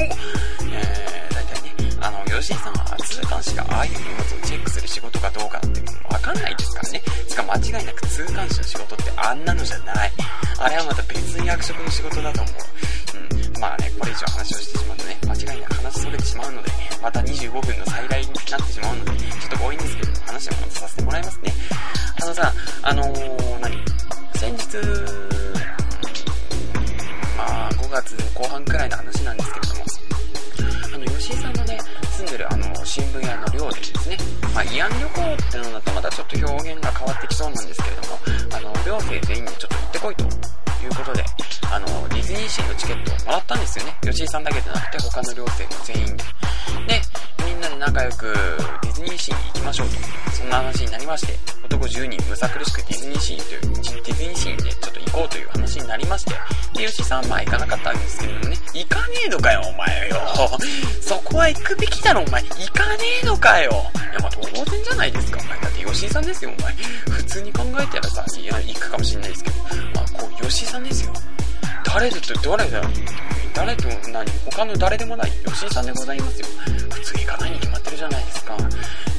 [0.73, 5.81] えー、大体ね、あの、吉井さんは通関士がああいう荷物をチェックする仕事かどうかって
[6.13, 7.03] わかんないですからね。
[7.29, 10.13] つか間違いなく通関士の仕事ってあんなのじゃない。
[10.59, 12.55] あれはまた別に役職の仕事だと思う。
[13.55, 13.61] うん。
[13.61, 15.17] まあね、これ以上話をしてしまうとね、
[16.21, 16.71] てしまうので、
[17.03, 21.53] また25分の再来になってしまうので、ちょっと強引ですけど、話を戻させてもらいますね。
[22.23, 22.53] あのさ、
[22.83, 23.77] あのー、何
[24.35, 24.77] 先日、
[27.37, 29.85] まあ、5月後半くらいの話なんですけれども、
[30.95, 31.79] あの、吉井さんのね、
[32.17, 34.17] 住んでるあの、新聞屋の寮でですね、
[34.55, 38.19] まあ、慰安旅行ってのだとまたちょっと表現が変わってきそうなんですけれども、
[38.57, 40.27] あの、寮生全員にちょっと行ってこいとい
[40.87, 41.25] うことで、
[41.73, 43.97] あの、ディズニーシーのチケットをもらったんですよね。
[44.03, 46.25] 吉井さんだけでなくて他の寮生も全員で。
[46.89, 47.01] で、
[47.47, 48.33] みんなで仲良く
[48.83, 49.95] ディズニーシーに行きましょうと。
[50.35, 56.35] そんな話になりまして、男10人むさ苦しくディズニーシーという、ディズニーシーにね、ちょっと行こうという話になりまして、
[56.75, 60.17] で、吉井さんはまあ行かなかったんですけれどもね、行かねえのかよ、お前よ。
[61.01, 62.43] そこは行くべきだろ、お前。
[62.43, 63.71] 行かねえのかよ。
[63.71, 65.61] いや、まあ当然じゃないですか、お前。
[65.61, 66.75] だって吉井さんですよ、お前。
[67.11, 69.57] 普通に考えたらさ、いや、行くかもしれないですけど、
[69.95, 71.13] まあ、こう、吉井さんですよ。
[71.85, 72.17] 誰と、
[72.51, 72.83] 誰だ
[73.55, 74.25] 誰と何？
[74.51, 75.31] 他の誰でもない。
[75.47, 76.47] 吉井さんでございますよ。
[76.91, 78.57] 普通行かないに決まってるじゃないですか。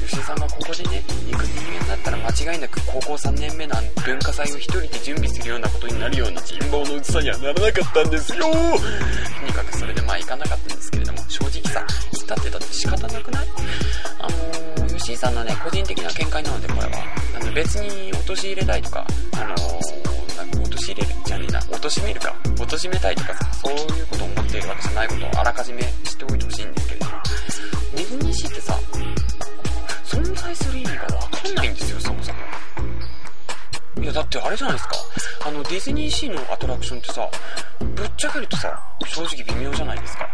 [0.06, 8.44] 吉井さんがここでね、行く人間だったら間違いなく高校3年目の文化祭を一人で準備するようなことになるような人望の薄さにはならなかったんですよ。
[8.44, 8.48] と
[9.46, 13.46] にかくそれでまあ行かなかったんですけれども、正直さ、行ったってだって仕方なくない？
[14.18, 16.88] あのー、吉井さんのね、個人的な見解なのでこれは、
[17.36, 20.11] あの別に陥れたいとか、あのー、
[20.42, 27.12] なんか陥れるじゃねえな、貶めるか、貶めたいとかさ、そういうことを思っているわけじゃないことをあらかじめ知っておいてほしいんですけれども、
[27.94, 28.78] ディズニーシーってさ、
[30.04, 32.38] 存在する意味がわかんないんですよ、そもそも。
[34.02, 34.94] いや、だってあれじゃないですか。
[35.46, 37.30] あの、ディズニーシーのアトラクションってさ、
[37.94, 40.28] ぶっちゃけるとさ、正直微妙じゃないですか。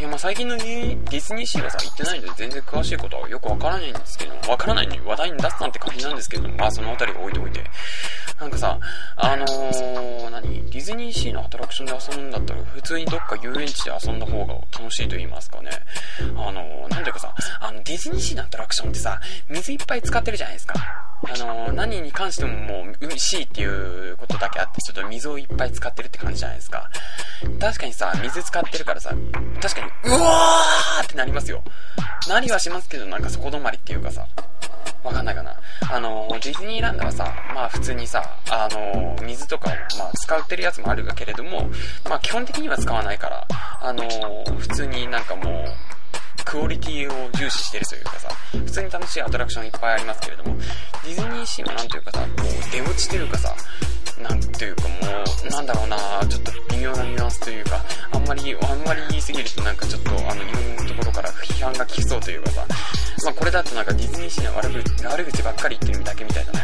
[0.00, 7.62] いや、まあ最近のディズニーシーはさ、行ってないので全然詳しいことはよくわからないんですけども、わからないのに話題に出すなんて感じなんですけども、まあそのあたりを置いておいて。
[8.40, 8.78] なんかさ、
[9.16, 15.68] あのー、何ディズニーシーのアトラクションで遊ぶんだったら、普通にどっか遊園地で遊んだ方が楽しいと言いますかね。
[16.34, 20.74] あのー、なんていうかさ、あの、ディズニーシーのアトラクションってさ、水いっぱい使ってるじゃないですか。
[21.22, 26.88] あのー、何に関してももう、海しいっていうことだけあって、ちょっと水をいっぱい使ってるって感じじゃないですか。
[27.60, 29.10] 確かにさ、水使ってるからさ、
[29.60, 31.62] 確かに、うわーってなりますよ。
[32.28, 34.26] なりはしますけど、なんかそこ止まりっていうかさ、
[35.02, 35.56] わかんないかな。
[35.90, 41.70] あの、ディズニーランドはさ、まあ普通にさ、あの、水とかを、まあ使ってるやつもあるけれども、
[42.08, 43.46] まあ基本的には使わないから、
[43.80, 44.04] あの、
[44.58, 45.64] 普通になんかもう、
[46.44, 50.56] クオリティを重視してるというかさ、普通に楽しいアトラクションいっぱいありますけれども、
[51.04, 53.54] ディズニーシーはなんというかさ、こう、出落ちというかさ、
[54.22, 54.96] なんていうかも
[55.46, 55.96] う、なんだろうな
[56.28, 62.66] ちょっと微妙なニュアンスというか、あんまり、あんまり言い過ぎるとなんかちょっと、あの、いろんなところから批判が効きそうというかさ、
[63.24, 66.60] まあこれだとなんかディズニーシーの悪口悪口ばっかり言ってるだけみたいだな、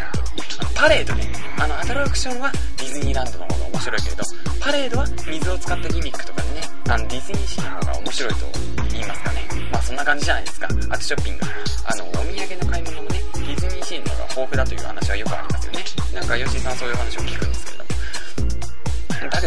[0.75, 1.25] パレードね。
[1.59, 4.23] あの、アトラクションはディズニーランドの方が面白いけれど、
[4.61, 8.47] パレードは水を使ったギミックとかでね、あの、ディズニーシーの方が面白いと
[8.93, 9.41] 言いますかね。
[9.73, 10.69] まあそんな感じじゃないですか。
[10.91, 11.47] あとショッピング。
[11.85, 15.85] あの、お土産の買い物もね、ディズニーシーの方が豊富だという話はよくありますよね。
[16.15, 17.46] なんか吉井さんそういう話を聞く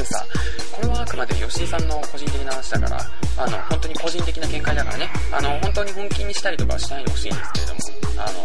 [0.04, 0.18] けど。
[0.18, 0.26] さ、
[0.76, 3.00] これはあくまで吉井さんの個人的な話だから、
[3.38, 7.80] あの、本当に個人的な見解だからね、あの、本当に本気にしたりとかしないでほしいんですけれども、
[8.18, 8.40] あの、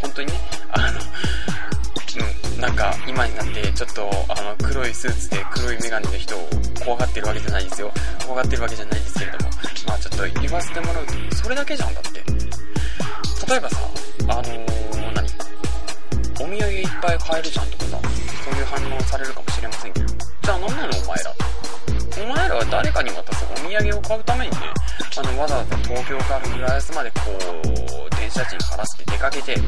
[0.00, 0.34] 本当にね、
[0.72, 1.00] あの、
[2.54, 6.48] うん、なんか今になってちょっとあの黒いスーツで黒いメガネの人を
[6.84, 7.90] 怖がってるわけじゃないですよ。
[8.26, 9.50] 怖がってるわけじゃないですけれども
[9.86, 12.22] まあちょっと言わせてもらうとそれだけじゃんだって。
[13.48, 13.78] 例えばさ
[14.28, 15.26] あのー、何？
[16.34, 18.00] お土産いっぱい買えるじゃんとかさ
[18.44, 20.01] そういう反応されるかもしれませんけど。
[20.42, 21.34] じゃあ何なのお前ら。
[22.12, 24.58] お前らは誰かに渡すお土産を買うためにね
[25.16, 29.62] あのわざわざ東京から浦安までこう電車賃払って出かけてで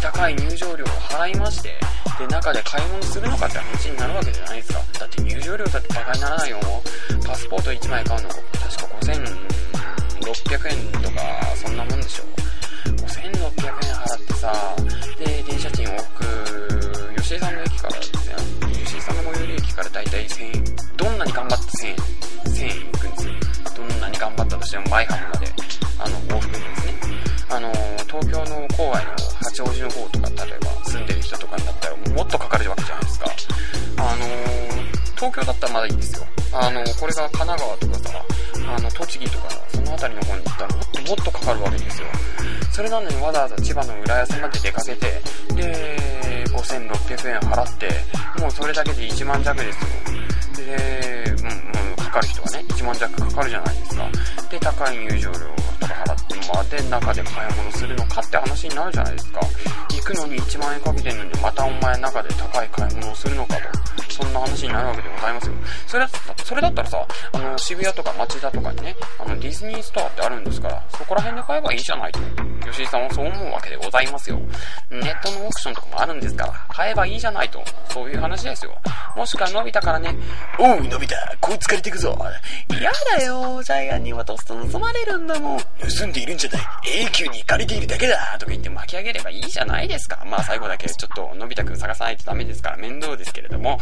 [0.00, 1.74] 高い入場料を払いまして
[2.18, 4.80] で中で買い物するのかって話になるわけじゃないですか。
[5.00, 6.58] だって入場料だってバカにならないよ
[7.26, 8.44] パスポート1枚買うの確か
[10.22, 11.20] 5600円とか
[11.56, 12.24] そんなもんでしょ。
[12.84, 14.52] 5600円払ってさ
[15.18, 17.62] で電車賃往復吉井さんの
[19.78, 20.64] から大体1000円。
[20.96, 23.32] どんなに頑張って1000円1000円行くんですよ。
[23.76, 25.46] どんなに頑張ったとしても舞浜まで。
[26.00, 26.94] あの往復でですね。
[27.50, 27.72] あの
[28.06, 33.26] 東京の郊外の八王子の方とか例えば住んでる人とかになったらもっとかかるわけじゃないですか。
[33.98, 34.26] あの
[35.14, 36.26] 東京だったらまだいいんですよ。
[36.52, 38.24] あのこれが神奈川とかさ
[38.76, 42.08] あの栃木とかその辺りの方に行ったらもっともっとかかるわけですよ。
[42.72, 45.22] それなのにわざわざ千葉の浦安まで出かけて
[45.54, 46.27] で
[46.62, 47.88] 5600円払って
[48.40, 49.88] もうそれだけで1万弱ですよ。
[50.66, 54.10] で、うん、うん、かかる人はね1万弱かかるじゃないですか。
[54.50, 55.38] で高い入場料
[55.80, 59.40] とか払ってまで中で買い物するのかって話になるじゃないですか。
[59.90, 63.60] 行くのに1万円かけてんのにまたお前中で高い買い物をするのかと。
[64.18, 65.54] そんな話になるわけでございますよ
[65.86, 66.10] それだ
[66.44, 72.20] それだったらさあの渋谷とか町田とかにねあのディズニーストアってあるんですからそこら辺で買えばいいじゃないと
[72.70, 74.38] 吉井さんはそう思うわけでございますよ
[74.90, 78.72] ネットのオークションとかもあるんですから買えばいいじゃないとそういう話ですよ
[79.16, 80.14] もしくはのび太からね
[80.58, 82.18] おう、のび太、こいつ借りてくぞ。
[82.68, 86.62] 嫌だよジャイアンに渡すと盗まれるんだもん盗んでいるんじゃない。
[87.04, 88.36] 永久に借りているだけだ。
[88.38, 90.24] とか言って巻き上げればいいじゃないですか。
[90.26, 93.78] まあ最後だけちょっとのび太くん探さないとダメですから面倒ですけれども、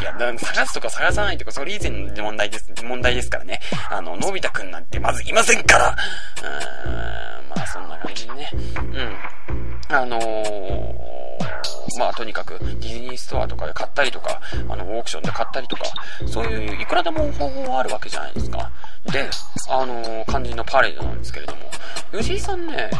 [0.00, 3.60] いや、探すとか探さないとかそれ以前の問題です、問題ですからね。
[3.90, 5.96] あの、のび太くんなんてまずいませんから。
[6.42, 8.50] うーん、まあそんな感じでね。
[8.76, 9.96] うん。
[9.96, 15.82] あのー、まあとにかくディズニーストアとかで買ったりとか、あの、オークションで買ったりとか、
[16.26, 18.70] そういういくらでも方法はあるわけじゃないですか。
[19.10, 19.28] で、
[19.68, 21.70] あのー、肝心のパレードなんですけれども、
[22.12, 22.90] 吉井さんね、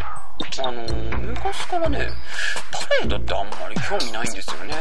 [0.62, 0.82] あの、
[1.18, 2.08] 昔からね、
[2.70, 4.74] パレードってあんまり興味ないんですよね。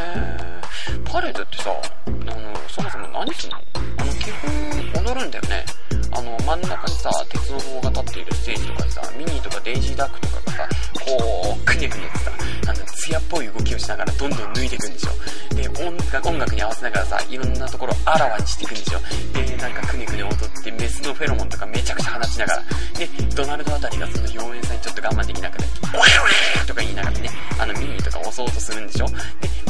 [1.05, 1.71] パレードってさ、
[2.07, 3.57] あの、そもそも何すんの？
[3.97, 5.65] あの、基本踊るんだよね。
[6.11, 10.69] あの、真ん中にさ、鉄の棒が立っているステージとかでさ、ミニーとかデイジーダックとかがさ、
[11.05, 12.31] こう、くねくねってさ、
[12.67, 15.55] あの、艶っぽい動きをしながらどんどん脱いでいくんでしょ。
[15.55, 18.99] で、音楽、音楽に合わせながらさ、いろんなところをあらわにしていくんでしょ。
[19.33, 22.63] で、なんかくねくね踊って、メスのフェロモンとかめちゃくちゃ放ちながら、
[22.97, 29.07] で、ドナルドあたりがその妖艶さにちょっと我慢できなくて、おいおいとか言いながらね、あの、ミニーとか押そうとするんでしょ。
[29.07, 29.15] で、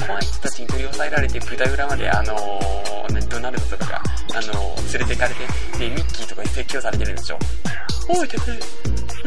[0.06, 4.02] 怖い人たちに取り押さえられて、舞台裏まで、あのー、ドナルドとかが、
[4.36, 5.45] あのー、連れてかれて、
[5.78, 7.39] で、ミッキーとかに説教されてるんでしょ。
[8.08, 8.52] おいてて、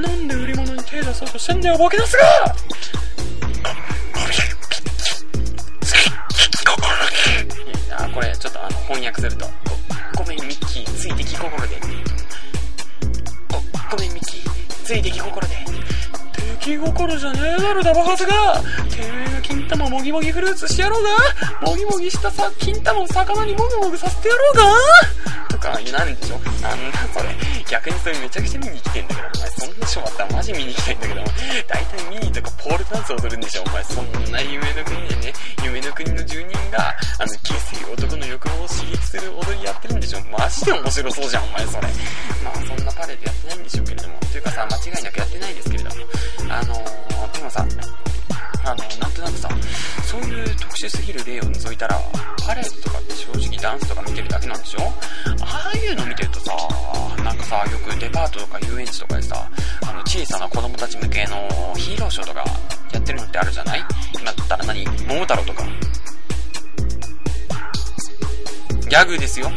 [0.01, 2.23] なんで売り物に手出そうとしてんだよ、ボケ出すが。
[7.99, 9.47] あ、これ、ちょっとあの、翻訳すると、
[10.17, 11.81] ご、ごめん、ミッキー、ついてき心で。
[13.53, 14.51] お、ごめん、ミッキー、
[14.85, 15.57] ついてき心で。
[16.61, 18.61] 出来心じゃねえだろ、ダバハズが。
[18.88, 21.03] てめえが金玉もぎもぎフルーツしてやろう
[21.61, 21.69] が。
[21.69, 24.62] もぎもぎしたさ、金玉を魚にもぐもぐさせてやろうが。
[25.62, 27.31] か、なるんでしょなんだそれ。
[27.70, 31.20] 逆にそれめちゃくちゃ見に来てんだけど、お前そんなショーあったらマジ見に来てんだけど、
[31.68, 41.88] 大体ミニとかポールダンス踊るんでしょお前そんな夢の国でね、夢の国の住人が、あの、下水男の欲望を刺激する踊りやってるんでしょマジで面白そうじゃん、お前それ。
[42.42, 44.18] まあそんなパレードやってないんでしょうけれども。
[44.18, 45.96] というかさ、間違いなくやってないですけれども。
[46.51, 47.66] あのー、でもさ、
[48.64, 49.48] あの、なんとなくさ、
[50.05, 51.98] そういう特殊すぎる例を除いたら、
[52.46, 54.81] パレードとかって正直ダンスとか見てるだけなんでしょ？
[55.40, 56.53] ああいうの見てるとさ、
[57.22, 59.48] なんかさ、よくデパートとか遊園地とかでさ、
[59.87, 62.44] あの、小さな子供たち向けのヒーローショーとか
[62.92, 63.85] やってるのってあるじゃない？
[64.14, 64.85] 今だったら何？
[64.85, 65.64] 桃太郎とか。
[68.88, 69.51] ギャグですよ。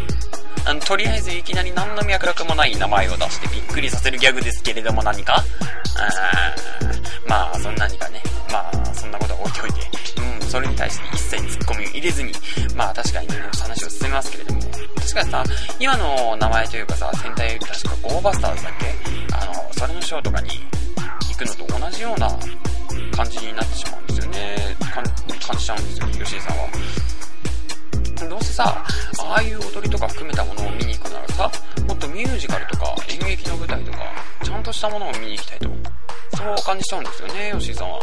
[0.67, 5.35] あの、とりあえずいきなり何の脈絡もない名前を出してびっくりさせるギャグですけれども何か？
[5.35, 8.21] あーまあ、そんなにかね。
[8.51, 9.79] まあ、そんなことは置いておいて。
[10.21, 12.31] うん、それに対して一切ツッコミを入れずに、
[12.75, 14.61] まあ確かにね、話を進めますけれども。
[14.61, 15.43] 確かにさ、
[15.79, 19.35] 今の名前というかさ、戦隊、確かゴーバスターズだっけ？
[19.35, 20.49] あの、それのショーとかに
[21.29, 22.29] 行くのと同じような
[23.15, 24.75] 感じになってしまうんですよね。
[24.91, 25.03] 感
[25.57, 26.67] じちゃうんですよ、吉井さんは。
[28.15, 28.83] どうせさ、
[29.19, 31.51] ああいう踊りとか含めたものを見に行くならさ、
[31.87, 33.97] もっとミュージカルとか演劇の舞台とか、
[34.43, 35.69] ちゃんとしたものを見に行きたいと。
[36.37, 37.99] そう感じちゃうんですよね、吉井さんは。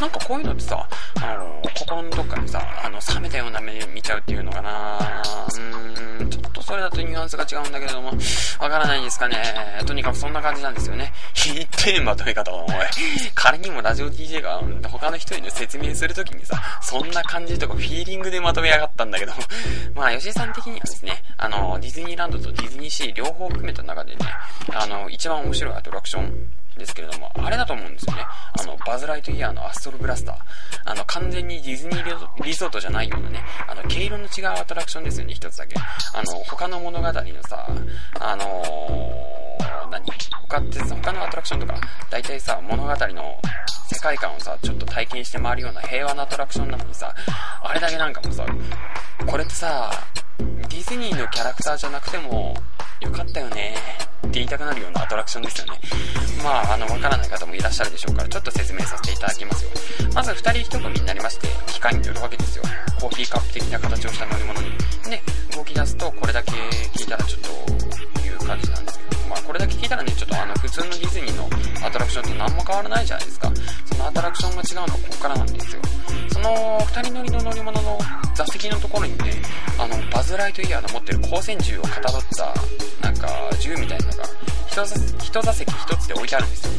[0.00, 0.88] なんかこういうのってさ、
[1.22, 8.12] あの、心のどっかでさ、あの、冷めたような目で見ちゃうっていうのかなうーん、ちょっとそれだとニュアンスが違うんだけれども、
[8.60, 9.36] わからないんですかね。
[9.86, 11.12] とにかくそんな感じなんですよね。
[11.34, 12.72] ひってまとめ方を、おい。
[13.34, 19.32] 仮にもラジオ DJ が他の人に説明するときにさ、そんな感じとかフィーリングでまとめやがったんだけど、
[19.94, 24.18] まあ、吉井さん的にはですね、あの、ディズニーランドとディズニーシー両方含めた中でね、
[24.74, 28.26] あの、一番面白いアトラクションですけれども、あれだと思うんですよね。
[28.58, 30.36] あの、バズ・ライトイヤーのアストロブラスター。
[30.84, 35.76] あの、完全にディズニーリゾートじゃないようなね、あの、毛色の違うアトラクションですよね、一つだけ。
[35.78, 37.66] あの、他の物語のさ、
[38.20, 40.04] あのー、何？
[40.48, 43.40] 他ってさ、他のアトラクションとか、大体さ、物語の
[43.90, 47.14] 世界観をさ、ちょっと体験して回るような平和なアトラクションなのにさ、
[47.62, 48.44] あれだけなんかもさ、
[49.26, 49.90] これってさ、
[50.38, 52.54] ディズニーのキャラクターじゃなくても、
[53.00, 53.74] よかったよね
[54.18, 55.80] って言いたくなるようなアトラクションですよね。
[56.42, 59.70] まあ、あの、わからない方もいらっしゃるでしょうから、ちょっと説明させていただきますよ。
[60.14, 62.64] まず、2人1組になりまして、機械に乗るわけですよ。
[63.00, 64.70] コーヒーカップ的な形をした乗り物に。
[65.10, 65.22] で、
[65.56, 71.48] 動き出すと、これだけ聞いたらちょっと、いう感じなんですけど、まあ、これだけ聞いたらね、ちょっとあの、普通のディズニーの
[71.86, 73.52] アトラクションと何も変わらないじゃないですか。
[73.86, 75.82] そのアトラクションが違うのはここからなんですよ。
[76.32, 77.98] その、二人乗りの乗り物の
[78.34, 79.42] 座席のところにね、
[79.78, 82.54] あの、バズ・ライトイヤーの持ってる光線銃をかたどった、
[83.06, 83.28] なんか、
[83.60, 84.24] 銃みたいなのが、
[84.68, 86.72] 一座席一つで置いてあるんですよ。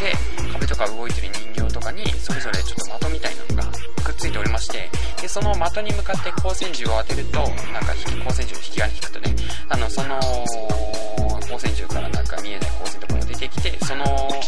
[0.00, 0.14] で、
[0.52, 4.88] 壁とか動いてる人形とかに、それぞれちょっと的みたいなのがくっついておりまして、
[5.20, 7.38] で、その的に向かって光線銃を当てると、
[7.72, 9.36] なんか、光線銃の引き金引くとね、
[9.68, 10.18] あの、その、
[11.52, 14.04] 光線銃からなんか見えない光線とかが出てきて、その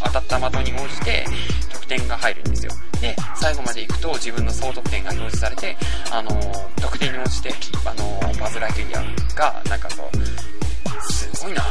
[0.07, 1.26] 当たった的に応じて、
[1.70, 2.72] 得点が入るんですよ。
[3.00, 5.76] で、最後まで行くと自分の総得点が表示されて、
[6.11, 7.52] あのー、得点に応じて、
[7.84, 11.62] あのー、バズ・ライトイヤーが、なんかこう、すごいな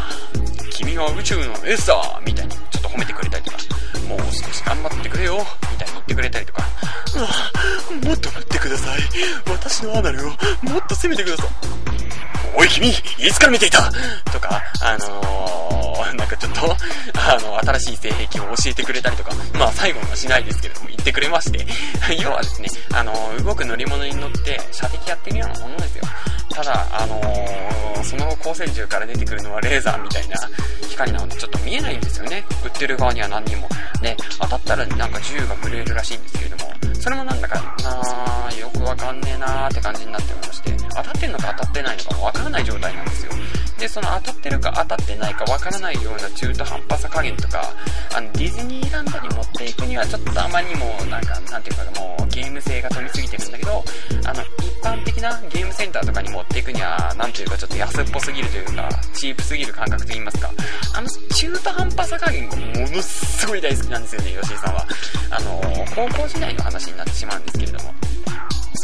[0.70, 3.58] 君は宇宙のエースだみたいにちょっと褒めてくれたりとか、
[4.08, 5.40] もう少し頑張ってくれよ
[5.72, 6.62] みたいに言ってくれたりとか、
[7.18, 7.52] あ
[8.04, 9.00] あもっと待ってください。
[9.50, 11.93] 私のアナルをもっと攻めてください。
[12.56, 12.94] おい君、い
[13.32, 13.92] つから見ていた？
[14.32, 16.76] とか、あのー、なんかちょっと、
[17.20, 21.66] あの、新しい性癖を教えてくれたりとか、まあ最後にはしないですけれども、言ってくれまして、
[22.22, 26.04] 要はですね、あのー、動く乗り物に乗って射的やってるようなものですよ。
[26.54, 30.36] ただ、あのー、その光線銃から出てくるのはレーザーみたいな
[30.90, 32.44] 光なのでちょっと見えないんですよね。
[32.64, 33.68] 売ってる側には何にも。
[34.02, 36.74] で、当たったらなんか銃が震えるらしいんですけれども、
[37.04, 43.32] それもなんだかなよくわかんねえなーって感じになっておりまして、当たってんのか当たってないのかもわからない状態なんですよ。
[43.78, 47.74] で、その当たってるか当たってないかわからないような中途半端さ加減とか、
[48.16, 53.84] あの、ディズニーランドに持っていくにはちょっとあまりにも、なんか、なんていうかもう、ゲーム性が飛びすぎてるんだけど、
[54.24, 60.50] あの、一般的なゲームセンターとかに持っていくには、なんていうかちょっと安っぽすぎるというか、チープすぎる感覚と言いますか、
[60.96, 64.88] あの、中途半端さ加減がものすごい大好きなんですよね、吉井さんは。
[65.30, 65.62] あの、
[65.94, 67.94] 高校時代の話になってしまうんですけれども、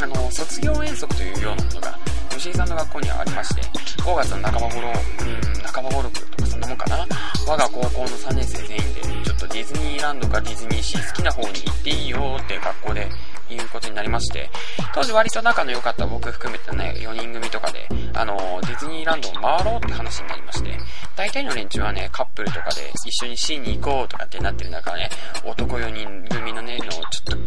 [0.02, 3.62] あの、卒業遠足というようなものが、吉井さんの学校にはありまして、
[4.02, 7.06] 5月の半ば頃、うん、半ば頃とかそんなもんかな。
[7.46, 13.10] 我が高校の3年生全員で、ちょっとディズニーランドかディズニーシー好きな方に行っていいよっていう学校で
[13.54, 14.50] いうことになりまして、
[14.94, 20.78] 当時割と仲の良かった僕含めてね、4人組とかで、あの、ディズニーランドを回ろうって話になりまして、
[21.16, 25.10] 大体の連中はね、カップルとかで一緒にシーに行こうとかってなってる中ね、
[25.44, 27.38] 男4人組のね、のちょっと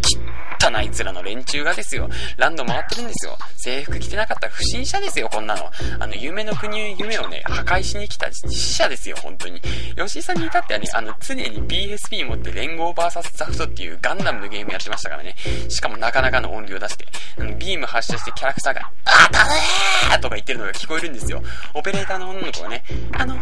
[0.63, 2.09] 汚い面の連中がですよ、
[2.43, 3.39] ランド回ってるんですよ。
[3.57, 5.71] 制服着てなかったら不審者ですよ、こんなの。
[6.01, 9.61] あの、夢の国、夢をね、破壊しに来た死者ですよ、本当に。
[9.97, 15.37] 吉井さんに至ってはね、あの、常に PSP 持って連合 VS ザフトっていうガンダムのゲームやってましたからね。
[15.69, 17.07] しかもなかなかの音量出して、
[17.39, 21.41] あのビーム発射してキャラクターが、あたねーとか言ってるのが聞こえるんですよ。
[21.75, 22.83] オペレーターの女の子がね、
[23.13, 23.37] あの、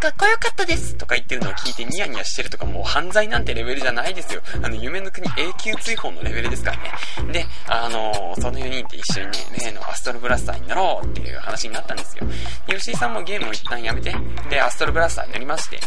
[0.00, 4.42] かっこよかったですとか言ってるのを聞いてニヤニヤしてるとかもう犯罪なんてレベルじゃないですよ。
[4.62, 6.76] あの、夢の国永久追放のレベルですから
[7.24, 7.32] ね。
[7.32, 9.32] で、あのー、その4人で一緒にね、
[9.66, 12.24] 例のアストロブラスターに乗ろうっていう話になったんですよ。
[12.68, 14.14] 吉井さんもゲームを一旦やめて、
[14.50, 15.80] で、アストロブラスターに乗りまして、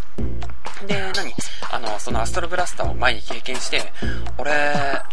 [0.88, 1.34] で、何？
[1.72, 3.82] あの、そのアストロブラスターを前に経験して、
[4.38, 4.52] 俺、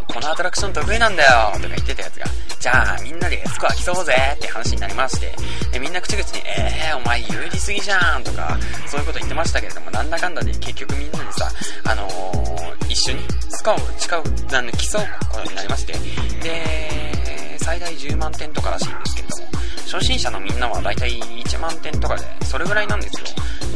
[0.09, 2.27] このアトラクション得意なんだよとか言ってたやつが、
[2.59, 5.35] じゃあみんなでスコア競おうぜって話になりまして、
[5.73, 11.51] で、みんな口々に、えー、お前有利すぎじゃんとか、そういうこと言ってましたけれども、なんだかんだで結局みんなでさ、
[11.85, 13.21] あのー、一緒に？
[13.51, 14.23] スコアを誓う、
[14.57, 15.93] あの、競うことになりまして、
[16.43, 19.49] で、最大10万点とからしいんですけれども、
[19.85, 23.27] 初心者のみんなはだいたい1万点とかで、それぐらいなんですよ。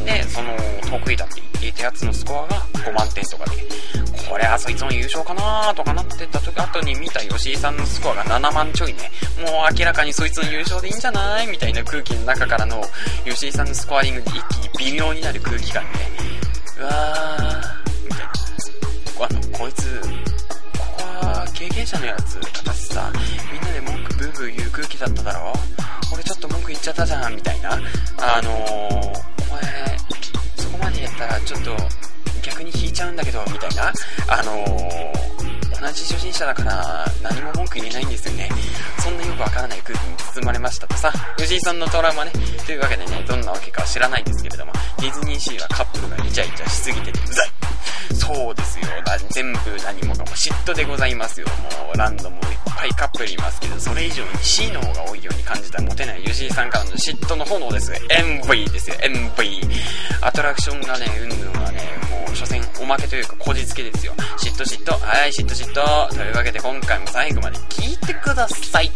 [0.03, 0.57] で、その、
[0.89, 3.51] 得意だって言っていたやつのスコアが5万点とかで、
[4.27, 12.81] これはそいつの優勝かなーとかなってた時後に見た吉井さんのスコアが7万ちょいね、もう明らかにそいつの優勝でいいんじゃないみたいな空気の中からの
[13.25, 14.43] 吉井さんのスコアリングで一
[14.79, 15.89] 気に微妙になる空気感で、
[16.79, 17.80] うわー、
[19.23, 20.07] あの、こいつ、こ
[20.97, 22.39] こは経験者のやつ。
[22.39, 23.11] 形さ
[23.51, 25.53] みんなで文句ブーブー言う空気だっただろ
[26.13, 27.73] 俺ちょっと文句言っちゃったじゃんみたいな。
[28.17, 29.61] あのー、お前
[30.57, 31.75] そこまでやったらちょっと
[32.41, 33.93] 逆に引いちゃうんだけどみたいな。
[34.27, 35.40] あのー、
[35.81, 38.49] 同じ初心者だから何も文句言えないんですよね
[38.99, 42.31] そんなよくわからない空気に包まれましたとさ藤井さんのトラウマね
[42.65, 47.51] というわけでねどんなわけかは知らないんですけれどもディズニーシーはカップルがイチャイチャしすぎててうざい
[48.13, 48.85] そうですよ。
[49.31, 51.47] 全部何もかも嫉妬でございますよ。
[51.47, 57.91] もうランドもいっぱいカップルいますけど、それ以上に C の方が多いように感じたモテないユジーさんからの嫉妬の炎です。
[57.91, 59.61] MV ですよ、MV。
[60.21, 61.79] アトラクションがね、うんぬんはね、
[62.09, 64.13] もう、所詮おまけというか、こじつけですよ。
[64.37, 66.09] 嫉妬嫉妬、はい、嫉妬嫉妬。
[66.09, 68.91] というわけで今回も最後まで聞いてください。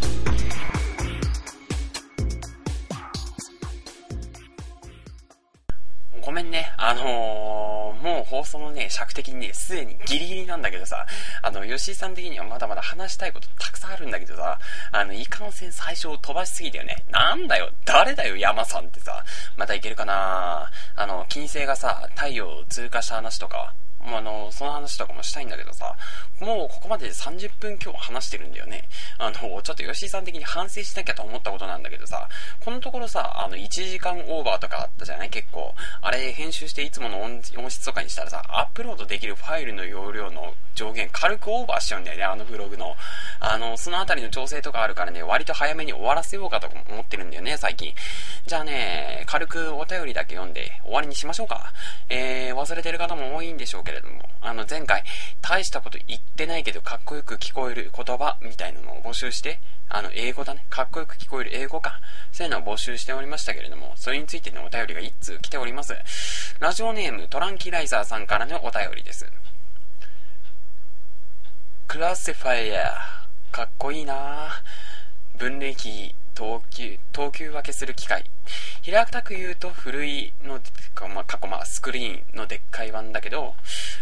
[6.21, 6.73] ごめんね。
[6.77, 11.05] あのー、もう放送のね、尺的にね、すでにギリギリなんだけどさ、
[11.41, 14.59] あの、吉井さん的にはまだまだ話したいことたくさんあるんだけどさ、
[14.91, 17.05] あの、いかんせん最初を飛ばしすぎたよね。
[17.09, 19.23] なんだよ、誰だよ、山さんってさ、
[19.55, 23.73] またいけるかなあの、金星がさ、太陽を通過した話とか、
[24.07, 25.95] あの、その話とかもしたいんだけどさ、
[26.39, 28.83] もうここまでで30分今日話してるんだよね。
[29.17, 32.27] あの、ちょっと吉井さん的に反省しなきゃと思ったことなんだけどさ、
[32.63, 35.29] このところさ、あの、1時間オーバーとかあったじゃない？
[35.29, 35.73] 結構。
[36.01, 42.95] あれ、編集していつもの音質とかにしたらさ、アップロードできるファイルの容量の上限軽くオーバーしちゃうんだよね、あのブログの。
[43.39, 47.93] あの、そのあたりの調整とかあるからね、割と早めに終わらせようかと思ってるんだよね、最近。
[48.45, 51.71] じゃあね、軽くお便りだけ読んで終わりにしましょうか。
[52.09, 55.03] えー、忘れてる方も多いんでしょうけどれども、あの、前回、
[55.41, 60.65] 大したこと言ってないけどかっこよく聞こえる言葉みたいなのを募集して、あの、英語だね。
[60.69, 61.99] かっこよく聞こえる英語か。
[62.31, 65.95] そういうのを募集しておりましたけれども、それについてのお便りが1通来ております。
[66.59, 69.25] ラジオネームトランキライザーさんからのお便りです。
[71.87, 73.55] クラシファイヤー。
[73.55, 74.49] かっこいいな
[75.37, 78.25] 分類器、等級、等級分けする機械。
[78.81, 80.59] 平たく言うと古いの、
[81.13, 83.55] まあ、過去まあスクリーンのでっかい版だけど、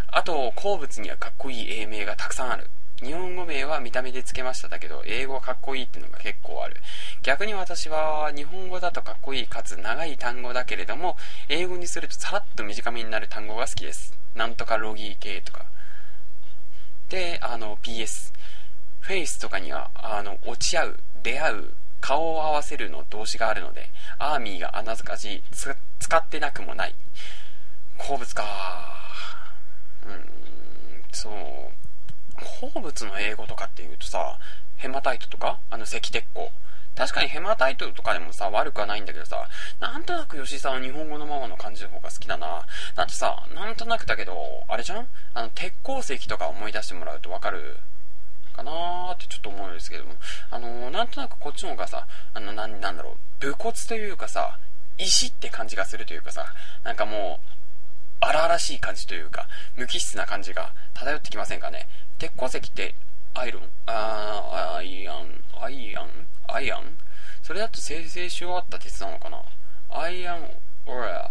[0.07, 2.69] あと鉱物にはかっこいい英名がたくさんある。
[3.01, 6.77] 日本語名は見た目で付けましただけど、英語はかっこいいってのが結構ある。
[7.21, 11.15] 逆に私は日本語だとかっこいいかつ長い単語だけれども、
[11.49, 14.17] 英語にするとさらっと短めになる単語が好きです。
[14.35, 15.65] なんとかロギー系とか。
[17.09, 18.33] で、あの PS。
[19.03, 21.73] フェイスとかには、あの、落ち合う、出会う、
[22.03, 23.89] 顔を合わせるの動詞があるので、
[24.19, 26.95] アーミーが穴ずかし、使ってなくもない。
[27.97, 28.43] 鉱物か
[30.05, 30.29] うん、
[31.13, 31.33] そう。
[32.73, 34.37] 鉱物の英語とかっていうとさ、
[34.75, 35.59] ヘマタイトとか？
[35.69, 36.51] あの赤鉄鋼。
[36.93, 39.47] 確かにヘマタイトとかでもさ、悪くはないんだけどさ、
[39.79, 42.65] なんとなく吉井さんは日本語のままの感じの方が好きだな。
[42.95, 44.35] だってさ、なんとなくだけど、
[44.67, 45.07] あれじゃん？
[45.35, 47.77] あの、鉄鉱石とか思い出してもらうとわかる？
[48.53, 50.13] かなーってちょっと思うんですけども、
[50.49, 54.57] あのー、なんとなくこっちの方がさ、あの、な、なんだろう、武骨というかさ、
[54.97, 56.45] 石って感じがするというかさ、
[56.83, 57.45] なんかもう、
[58.21, 61.87] 荒々しい感じというか、無機質な感じが漂ってきませんかね？
[62.19, 62.95] 鉄鉱石って
[63.33, 66.27] アイロンあー、アイアン、アイアン？
[66.47, 66.97] アイアン？
[67.41, 69.41] それだと生成し終わった鉄なのかな？
[69.89, 70.49] アイアン、
[70.85, 71.29] オレ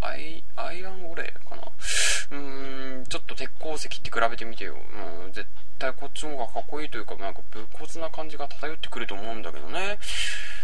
[0.00, 4.76] アイ、アイランオレかなうーん、ちょっと鉄鉱石って比べてみてよ。
[5.24, 5.46] うん、絶
[5.78, 9.98] 対こっちの方がかっこいいというか、なんか武骨な感じが漂ってくると思うんだけどね。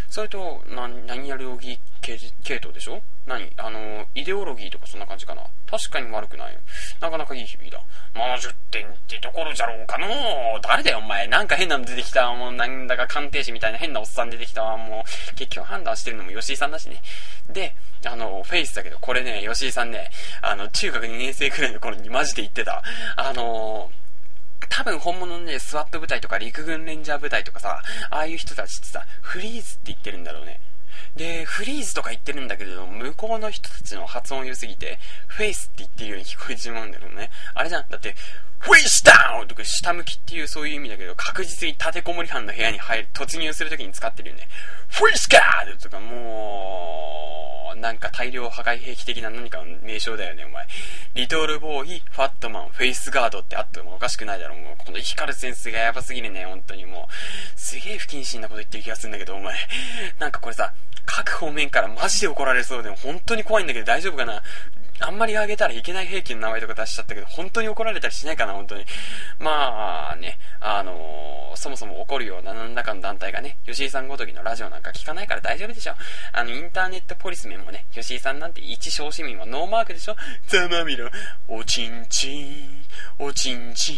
[0.08, 3.00] それと、な、何やロギー系系統でしょ？
[3.26, 3.50] 何？
[3.56, 6.58] あの、イデオロギーとかそんな感じかな確かに悪くない。
[7.00, 7.80] なかなかいい響きだ。
[8.14, 10.06] 70点ってところじゃろうかの
[10.62, 11.28] 誰だよお前。
[11.28, 12.30] なんか変なの出てきた。
[12.34, 14.76] もうなんだか鑑定士みたいな変なおっさん出てきたわ。
[14.76, 17.00] もう、結局判断してるのも吉井さんだしね。
[17.48, 20.10] で、あの、 face だけど、これね、吉井さんね、
[20.42, 22.82] あの、中学2年生くらいの頃にマジで言ってた。
[23.16, 23.90] あの
[24.68, 30.60] 多分本物のね、 SWAT部隊とか陸軍レンジャー部隊とかさ、ああいう人たちってさ、フリーズって言ってるんだろうね。
[31.16, 37.30] で、 freeze とか言ってるんだけれど、向こうの人たちの発音良すぎて、 face って言ってるように聞こえてしまうんだろうね。
[37.54, 37.88] あれじゃん。
[37.88, 38.14] だって、
[38.62, 44.46] face down とか下向きっていうそういう意味だけど、確実に立てこもり犯の部屋に入る、突入するときに使ってるよね。
[44.88, 50.64] フェイスガードとかもう、なんか大量破壊兵器的な何かの名称だよね、お前。
[51.14, 54.76] リトルボーイ、ファットマン、フェイスガードってあってもおかしくないだろ、もう。
[54.78, 57.60] この光るセンスがやばすぎるね、本当にもう。
[57.60, 59.56] すげえ不謹慎なこと言ってる気がするんだけど、お前。
[60.20, 60.72] なんかこれさ、
[61.04, 64.40] 各方面からマジで怒られそうで、本当に怖いんだけど大丈夫かな？
[65.02, 68.84] あんまりあげたらいけない兵器の名前とか出しちゃったけど、本当に怒られたりしないかな、本当に。
[69.38, 75.94] まあね、あのー、そもそも怒るような何らかの団体がね、吉井さんごときのラジオなんか聞かないから大丈夫でしょ。
[76.32, 80.16] あの、インターネットポリスメンもね、吉井さんなんて一小市民はノーマークでしょ。
[80.46, 81.10] ざまみろ、
[81.48, 82.84] おちんちん、
[83.18, 83.96] おちんちん、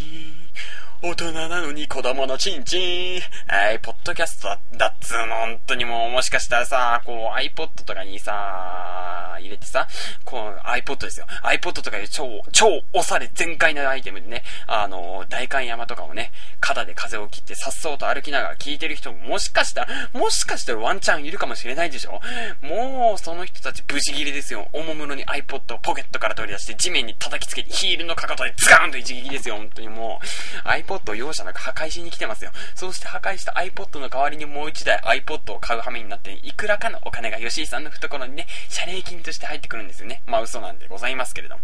[1.06, 3.20] 大人なのに子供のチンチン。
[3.46, 9.86] はい、ポッドキャストだだっつうの、本当にもう、もしかしたらさ、こう iPod とかにさ、入れてさ、
[10.24, 11.26] こう iPod ですよ。
[11.42, 22.22] iPod とかで超、超押され全開なアイテムでね、あの、大観山とかをね、肩で風を切ってさっそうと歩きながら聞いてる人ももしかしたら、もしかしたらワンチャンいるかもしれないでしょ？
[22.62, 24.70] もう、その人たち無事切れですよ。
[24.72, 30.18] おもむろに iPod をポケットから取り出して地面に叩きつけてヒールのかかとでズガーンと一撃ですよ、本当にも
[30.64, 30.68] う。
[30.68, 32.50] iPod を容赦なく破壊しに来てますよ。
[32.74, 40.22] そうして破壊した iPod の代わりにもう一台 iPod を買う羽目になって、いくらかのお金が吉井さんの懐にね、謝礼金として入ってくるんですよね。
[40.26, 41.62] まあ嘘なんでございますけれども。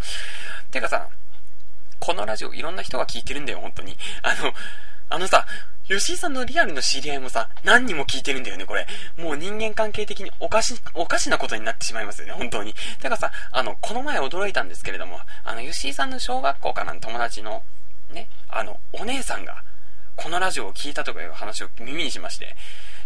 [0.71, 1.09] てかさ、
[1.99, 3.97] このラジオいろんな人が聞いてるんだよ、本当に。
[4.23, 4.53] あの、
[5.11, 5.47] あのさ、
[5.89, 8.87] 吉井さんのリアルの知り合いもさ、何人も聞いてるんだよね、これ。
[9.19, 12.75] もう人間関係的におかし、おかしなことになってしまいますよね、本当に。
[13.01, 17.65] てかさ、あの、この前驚いたんですけれども、あの、吉井さんの小学校からの友達の、
[18.13, 19.63] ね、あの、お姉さんが、
[20.17, 22.57] このラジオを聞いたとかいう話を耳にしまして、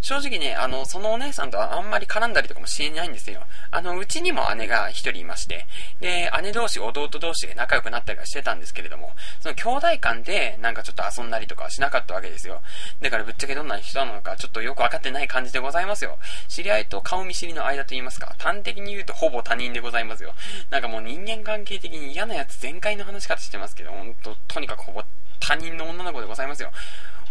[0.05, 3.41] 正直ね、あの、そのお姉さんとはあんまり絡んだりとかもしていないんですよ。
[3.71, 5.67] あの、うちにも姉が一人いまして、
[5.99, 12.61] で、姉同士、弟同士で仲良くなったりはしてたんですけれども、その兄弟間でなんかちょっと遊んだりとかはしなかったわけですよ。
[13.01, 16.19] だからぶっちゃけどんな人なのかちょっとよくわかってない感じでございますよ。
[16.49, 20.35] 知り合いと顔見知りの間と言いますか、端的に言うとほぼ他人でございますよ。
[20.69, 25.03] なんかもう人間関係的に嫌なやつ全開の話し方してますけど、ほんと、とにかくほぼ
[25.41, 26.71] 他人の女の子でございますよ。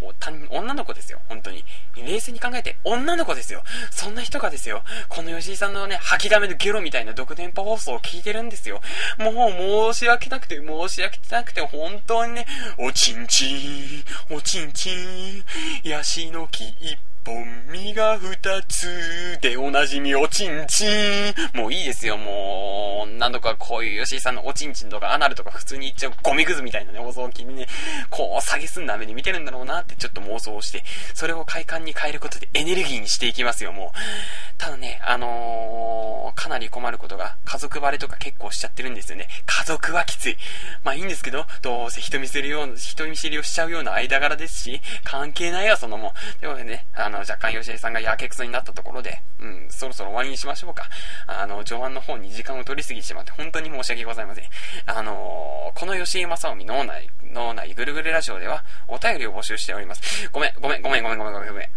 [0.03, 0.15] もう
[0.49, 1.63] 女の子ですよ、本当に。
[1.95, 3.63] 冷静に考えて、女の子ですよ。
[3.89, 8.81] そんな人がですよ、この吉井さんのね、吐きだめのゲロみたいな独電波放送を聞いてるんですよ。
[9.17, 12.45] もう申し訳なくて、申し訳なくて、本当にね、
[12.77, 15.45] おちんちん、おちんちん、
[15.83, 21.57] ヤシの木一本、実が二つでおなじみおちんちん。
[21.57, 23.17] もういいですよ、もう。
[23.17, 27.67] 何度かこういう吉井さんのおちんちんとかアナルとか普通に言っちゃうゴミくずみたいなね、放送を聞いてね、
[28.09, 34.57] こう、下げすんだ目で見てるんだろうなってちょっと妄想をして、それを快感に変えることでエネルギーにしていきますよ、もう。
[34.57, 39.27] ただね、あのー、かなり困ることが、家族バレとか結構しちゃってるんですよね。
[39.45, 40.37] 家族はきつい。
[40.83, 46.11] まあいいんですけど、どうせ人見せるような、人見知りをしちゃうような間柄ですし、関係ないわ、そのもん。
[46.39, 50.89] ということでね、あの、の若干吉井さんがやけくそになったところで、うん、そろそろ終わりにしましょうか。
[51.27, 54.45] あの、序盤の方に時間を取りすぎてしまって、本当に申し訳ございません。
[54.85, 60.29] あのー、この吉井正臣脳内、脳内ぐるぐるラジオでは、お便りを募集しております。
[60.31, 61.69] ごめん、ごめん、ごめん、ごめん、ごめん、ごめん、ごめん。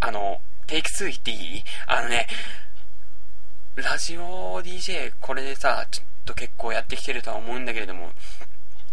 [0.00, 1.64] あの、テイク2言っていい？
[1.86, 2.26] あのね、
[3.76, 8.12] ラジオ DJ これでさ、ちょっと結構やってきてるとは思うんだけれども、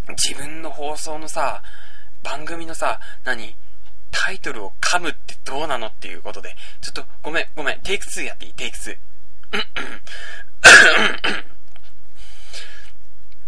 [0.09, 1.63] 自分の放送のさ、
[2.23, 3.55] 番組のさ、何？
[4.11, 8.53] タイトルを噛むってどうなのっていうことで、ちょっとごめん、ごめん、テイク2やっていい？
[8.53, 8.97] テイク2。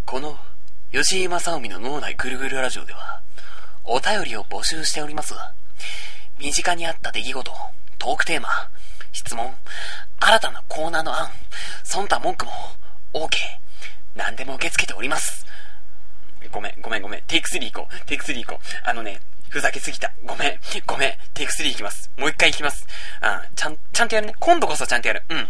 [0.04, 0.38] この、
[0.92, 3.20] 吉井正臣の脳内ぐるぐるラジオでは、
[3.84, 5.34] お便りを募集しております。
[6.38, 7.52] 身近にあった出来事、
[7.98, 8.48] トークテーマ、
[9.12, 9.56] 質問、
[10.20, 11.28] 新たなコーナーの案、
[11.84, 12.52] 忖度文句も、
[13.12, 13.28] OK。
[14.14, 15.46] 何でも受け付けております。
[16.50, 17.22] ごめん、ごめん、ごめん。
[17.26, 18.06] テイク3行こう。
[18.06, 18.88] テイク3行こう。
[18.88, 19.20] あのね、
[19.54, 20.10] ふざけすぎた。
[20.24, 21.12] ごめん、ごめん。
[21.32, 22.10] テイク3行きます。
[22.18, 22.88] もう一回行きます。
[23.20, 24.34] あちゃん、ちゃんとやるね。
[24.40, 25.22] 今度こそちゃんとやる。
[25.28, 25.48] うん。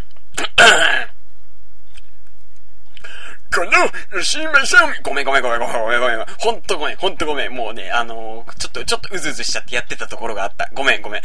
[3.50, 6.26] この、吉井正臣ごめんごめんごめんごめんごめんごめん。
[6.38, 7.54] ほんとごめん、ほんとごめん。
[7.54, 10.68] もうね、あのー、ちょっと、ちょっとうずうずしちゃってやってたところがあった。
[10.74, 11.22] ごめんごめん。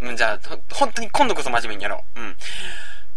[0.00, 0.16] うん。
[0.16, 2.20] じゃあ、ほ本当に今度こそ真面目にやろう。
[2.20, 2.36] うん。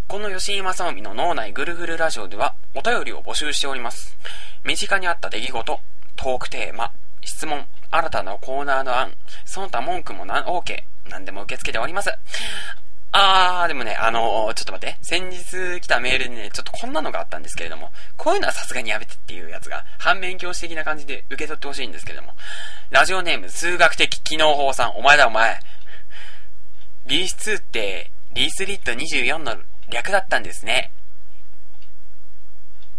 [0.09, 4.17] この吉井正臣の脳内ぐるぐるラジオではお便りを募集しております。
[4.65, 5.79] 身近にあった出来事、
[6.17, 6.91] トークテーマ、
[7.23, 9.13] 質問、新たなコーナーの案、
[9.45, 10.83] その他文句もな、OK。
[11.09, 12.11] 何でも受け付けております。
[13.13, 14.97] あー、でもね、あのー、ちょっと待って。
[15.01, 22.33] 先日来たメールでね、ちょっとこんなのがあったんですけれども、こういうのはさすがにやめてっていうやつが、反面教師的な感じで受け取ってほしいんですけれども、
[22.89, 25.59] ラジオネーム、数学的機能法さん、お前だお前。
[27.05, 29.57] リース2って、リースリット24の
[29.89, 30.91] 略だったんですね。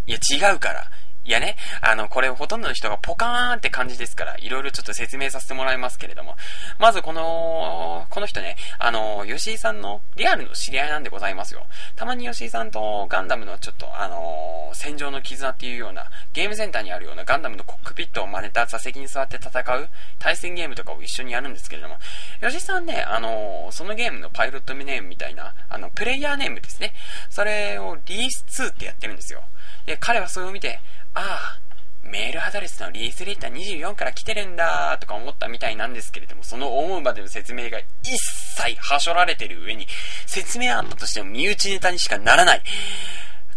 [0.07, 0.91] いや、違うから。
[1.25, 6.37] いやね、あの、これほとんどの人がポカーンって感じですから、いろいろちょっと説明させてもらいますけれども。
[6.79, 11.67] まずこの、この人ね、あの、吉井さんのリアルの知り合いなんでございますよ。
[11.95, 21.99] たまに吉井さんとガンダムのちょっと、あの、戦場の絆っていうような、ゲームセンターにあるようなガンダムのコックピットを真似た座席に座って戦う対戦ゲームとかを一緒にやるんですけれども、
[22.41, 26.95] 吉井さんね、あの、そのゲームのパイロットネームみたいな、あの、プレイヤーネームですね。
[27.31, 29.45] それをリース2ってやってるんですよ。
[29.87, 30.81] で、彼はそれを見て、
[31.15, 31.61] ああ、
[32.03, 38.17] メールアドレスのリースリーター24から来てるんだとか思ったみたいなんですけれども、その思うまでの説明が一
[38.57, 39.87] 切はしょられてる上に、
[40.27, 42.63] 説明あったとしても身内ネタにしかならない。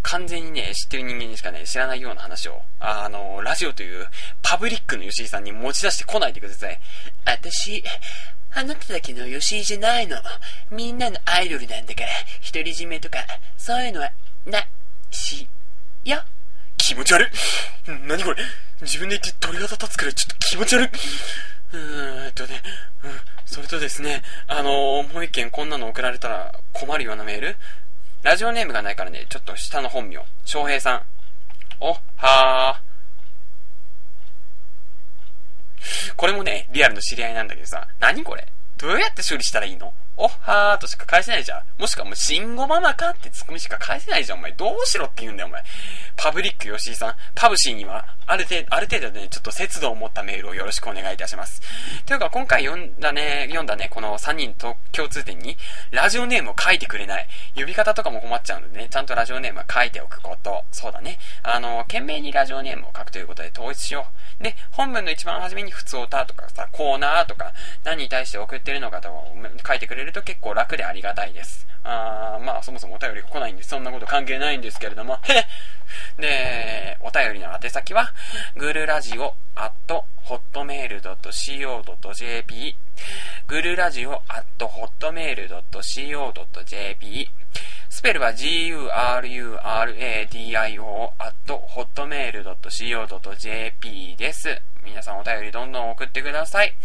[0.04, 4.08] 完全にね、知ってる人間にしかね、知らないような話を、あの、ラジオという
[4.44, 6.80] パブリックの吉井さんに持ち出してこないでください。
[7.26, 7.84] 私、
[8.54, 10.18] あなただけの吉井じゃないの。
[10.70, 12.10] みんなのアイドルなんだから、
[12.54, 13.18] 独り占めとか、
[13.58, 14.12] そういうのは、
[14.46, 14.68] な、
[15.10, 15.48] し、
[16.04, 16.24] よ。
[16.86, 17.28] 気持ち悪い。
[18.08, 18.38] 何これ。
[18.82, 20.90] 自分で言って鳥肌立つくらいちょっと気持ち悪い。
[21.74, 22.62] うーんとね、
[23.04, 23.12] うん、
[23.44, 27.58] それとですね、あのー、もう一件こんなの送られたら困るようなメール。
[28.22, 31.02] ラジオネームがないからね、ちょっと下の本名、翔平さん。
[31.80, 36.14] お、はー。
[36.16, 38.48] これもね、リアルの知り合いなんだけどさ、何これ。
[38.78, 39.92] どうやって処理したらいいの？
[40.18, 41.62] おっはーとしか返せないじゃん。
[41.78, 44.54] もしくはもう、慎吾ママかってツッコミしか返せないじゃん、お前。
[44.54, 45.62] どうしろって言うんだよ、お前。
[46.16, 47.16] パブリック吉井さん。
[47.36, 51.62] パブシーには、ある程度、ある程度ね、ちょっと節度を持ったメールをよろしくお願いいたします。
[52.06, 55.58] というか、今回読んだね、読んだね、この3人と共通点に、
[55.92, 57.28] ラジオネームを書いてくれない。
[57.56, 60.64] 呼び方とかも困っちゃうのでね、ちゃんとラジオネームは書いておくこと。
[60.72, 61.20] そうだね。
[61.44, 64.08] あの、懸命にラジオネームを書くということで統一しよ
[64.40, 64.44] う。
[64.44, 67.54] で、本文の一番初めに普通歌とかさ、コーナーとか、
[67.84, 69.10] 何に対して送ってるのかと
[69.62, 71.68] か書いてくれると結構楽でありがたいです。
[71.84, 75.46] あーまあ、そもそもお便りが来ないんで、そんなこと関係ないんですけれども、へ
[76.22, 78.12] で、お便りの宛先は、
[78.56, 82.76] グルラジオアットホットメール .co.jp
[83.48, 87.30] グルラジオアットホットメール .co.jp
[87.90, 94.62] スペルは gururadio アットホットメール .co.jp です。
[94.84, 96.76] 皆さんお便りどんどん送ってください。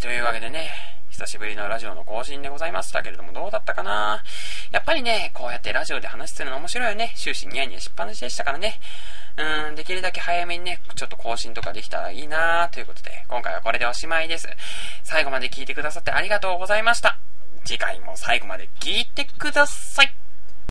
[0.00, 0.70] というわけでね、
[1.10, 4.22] 久しぶりのラジオの更新でございましたけれども、どうだったかな？
[4.70, 7.12] やっぱりね、こうやってラジオで話するの面白いよね。
[7.16, 8.80] 終始ニヤニヤしっぱなしでしたからね。
[9.36, 14.48] うーん、できるだけ早めにね、ちょっと更新とかできたらいいなということで、今回はこれでおしまいです。
[15.02, 17.18] 最後まで聞いてくださってありがとうございました。
[17.64, 20.21] 次回も最後まで聞いてください。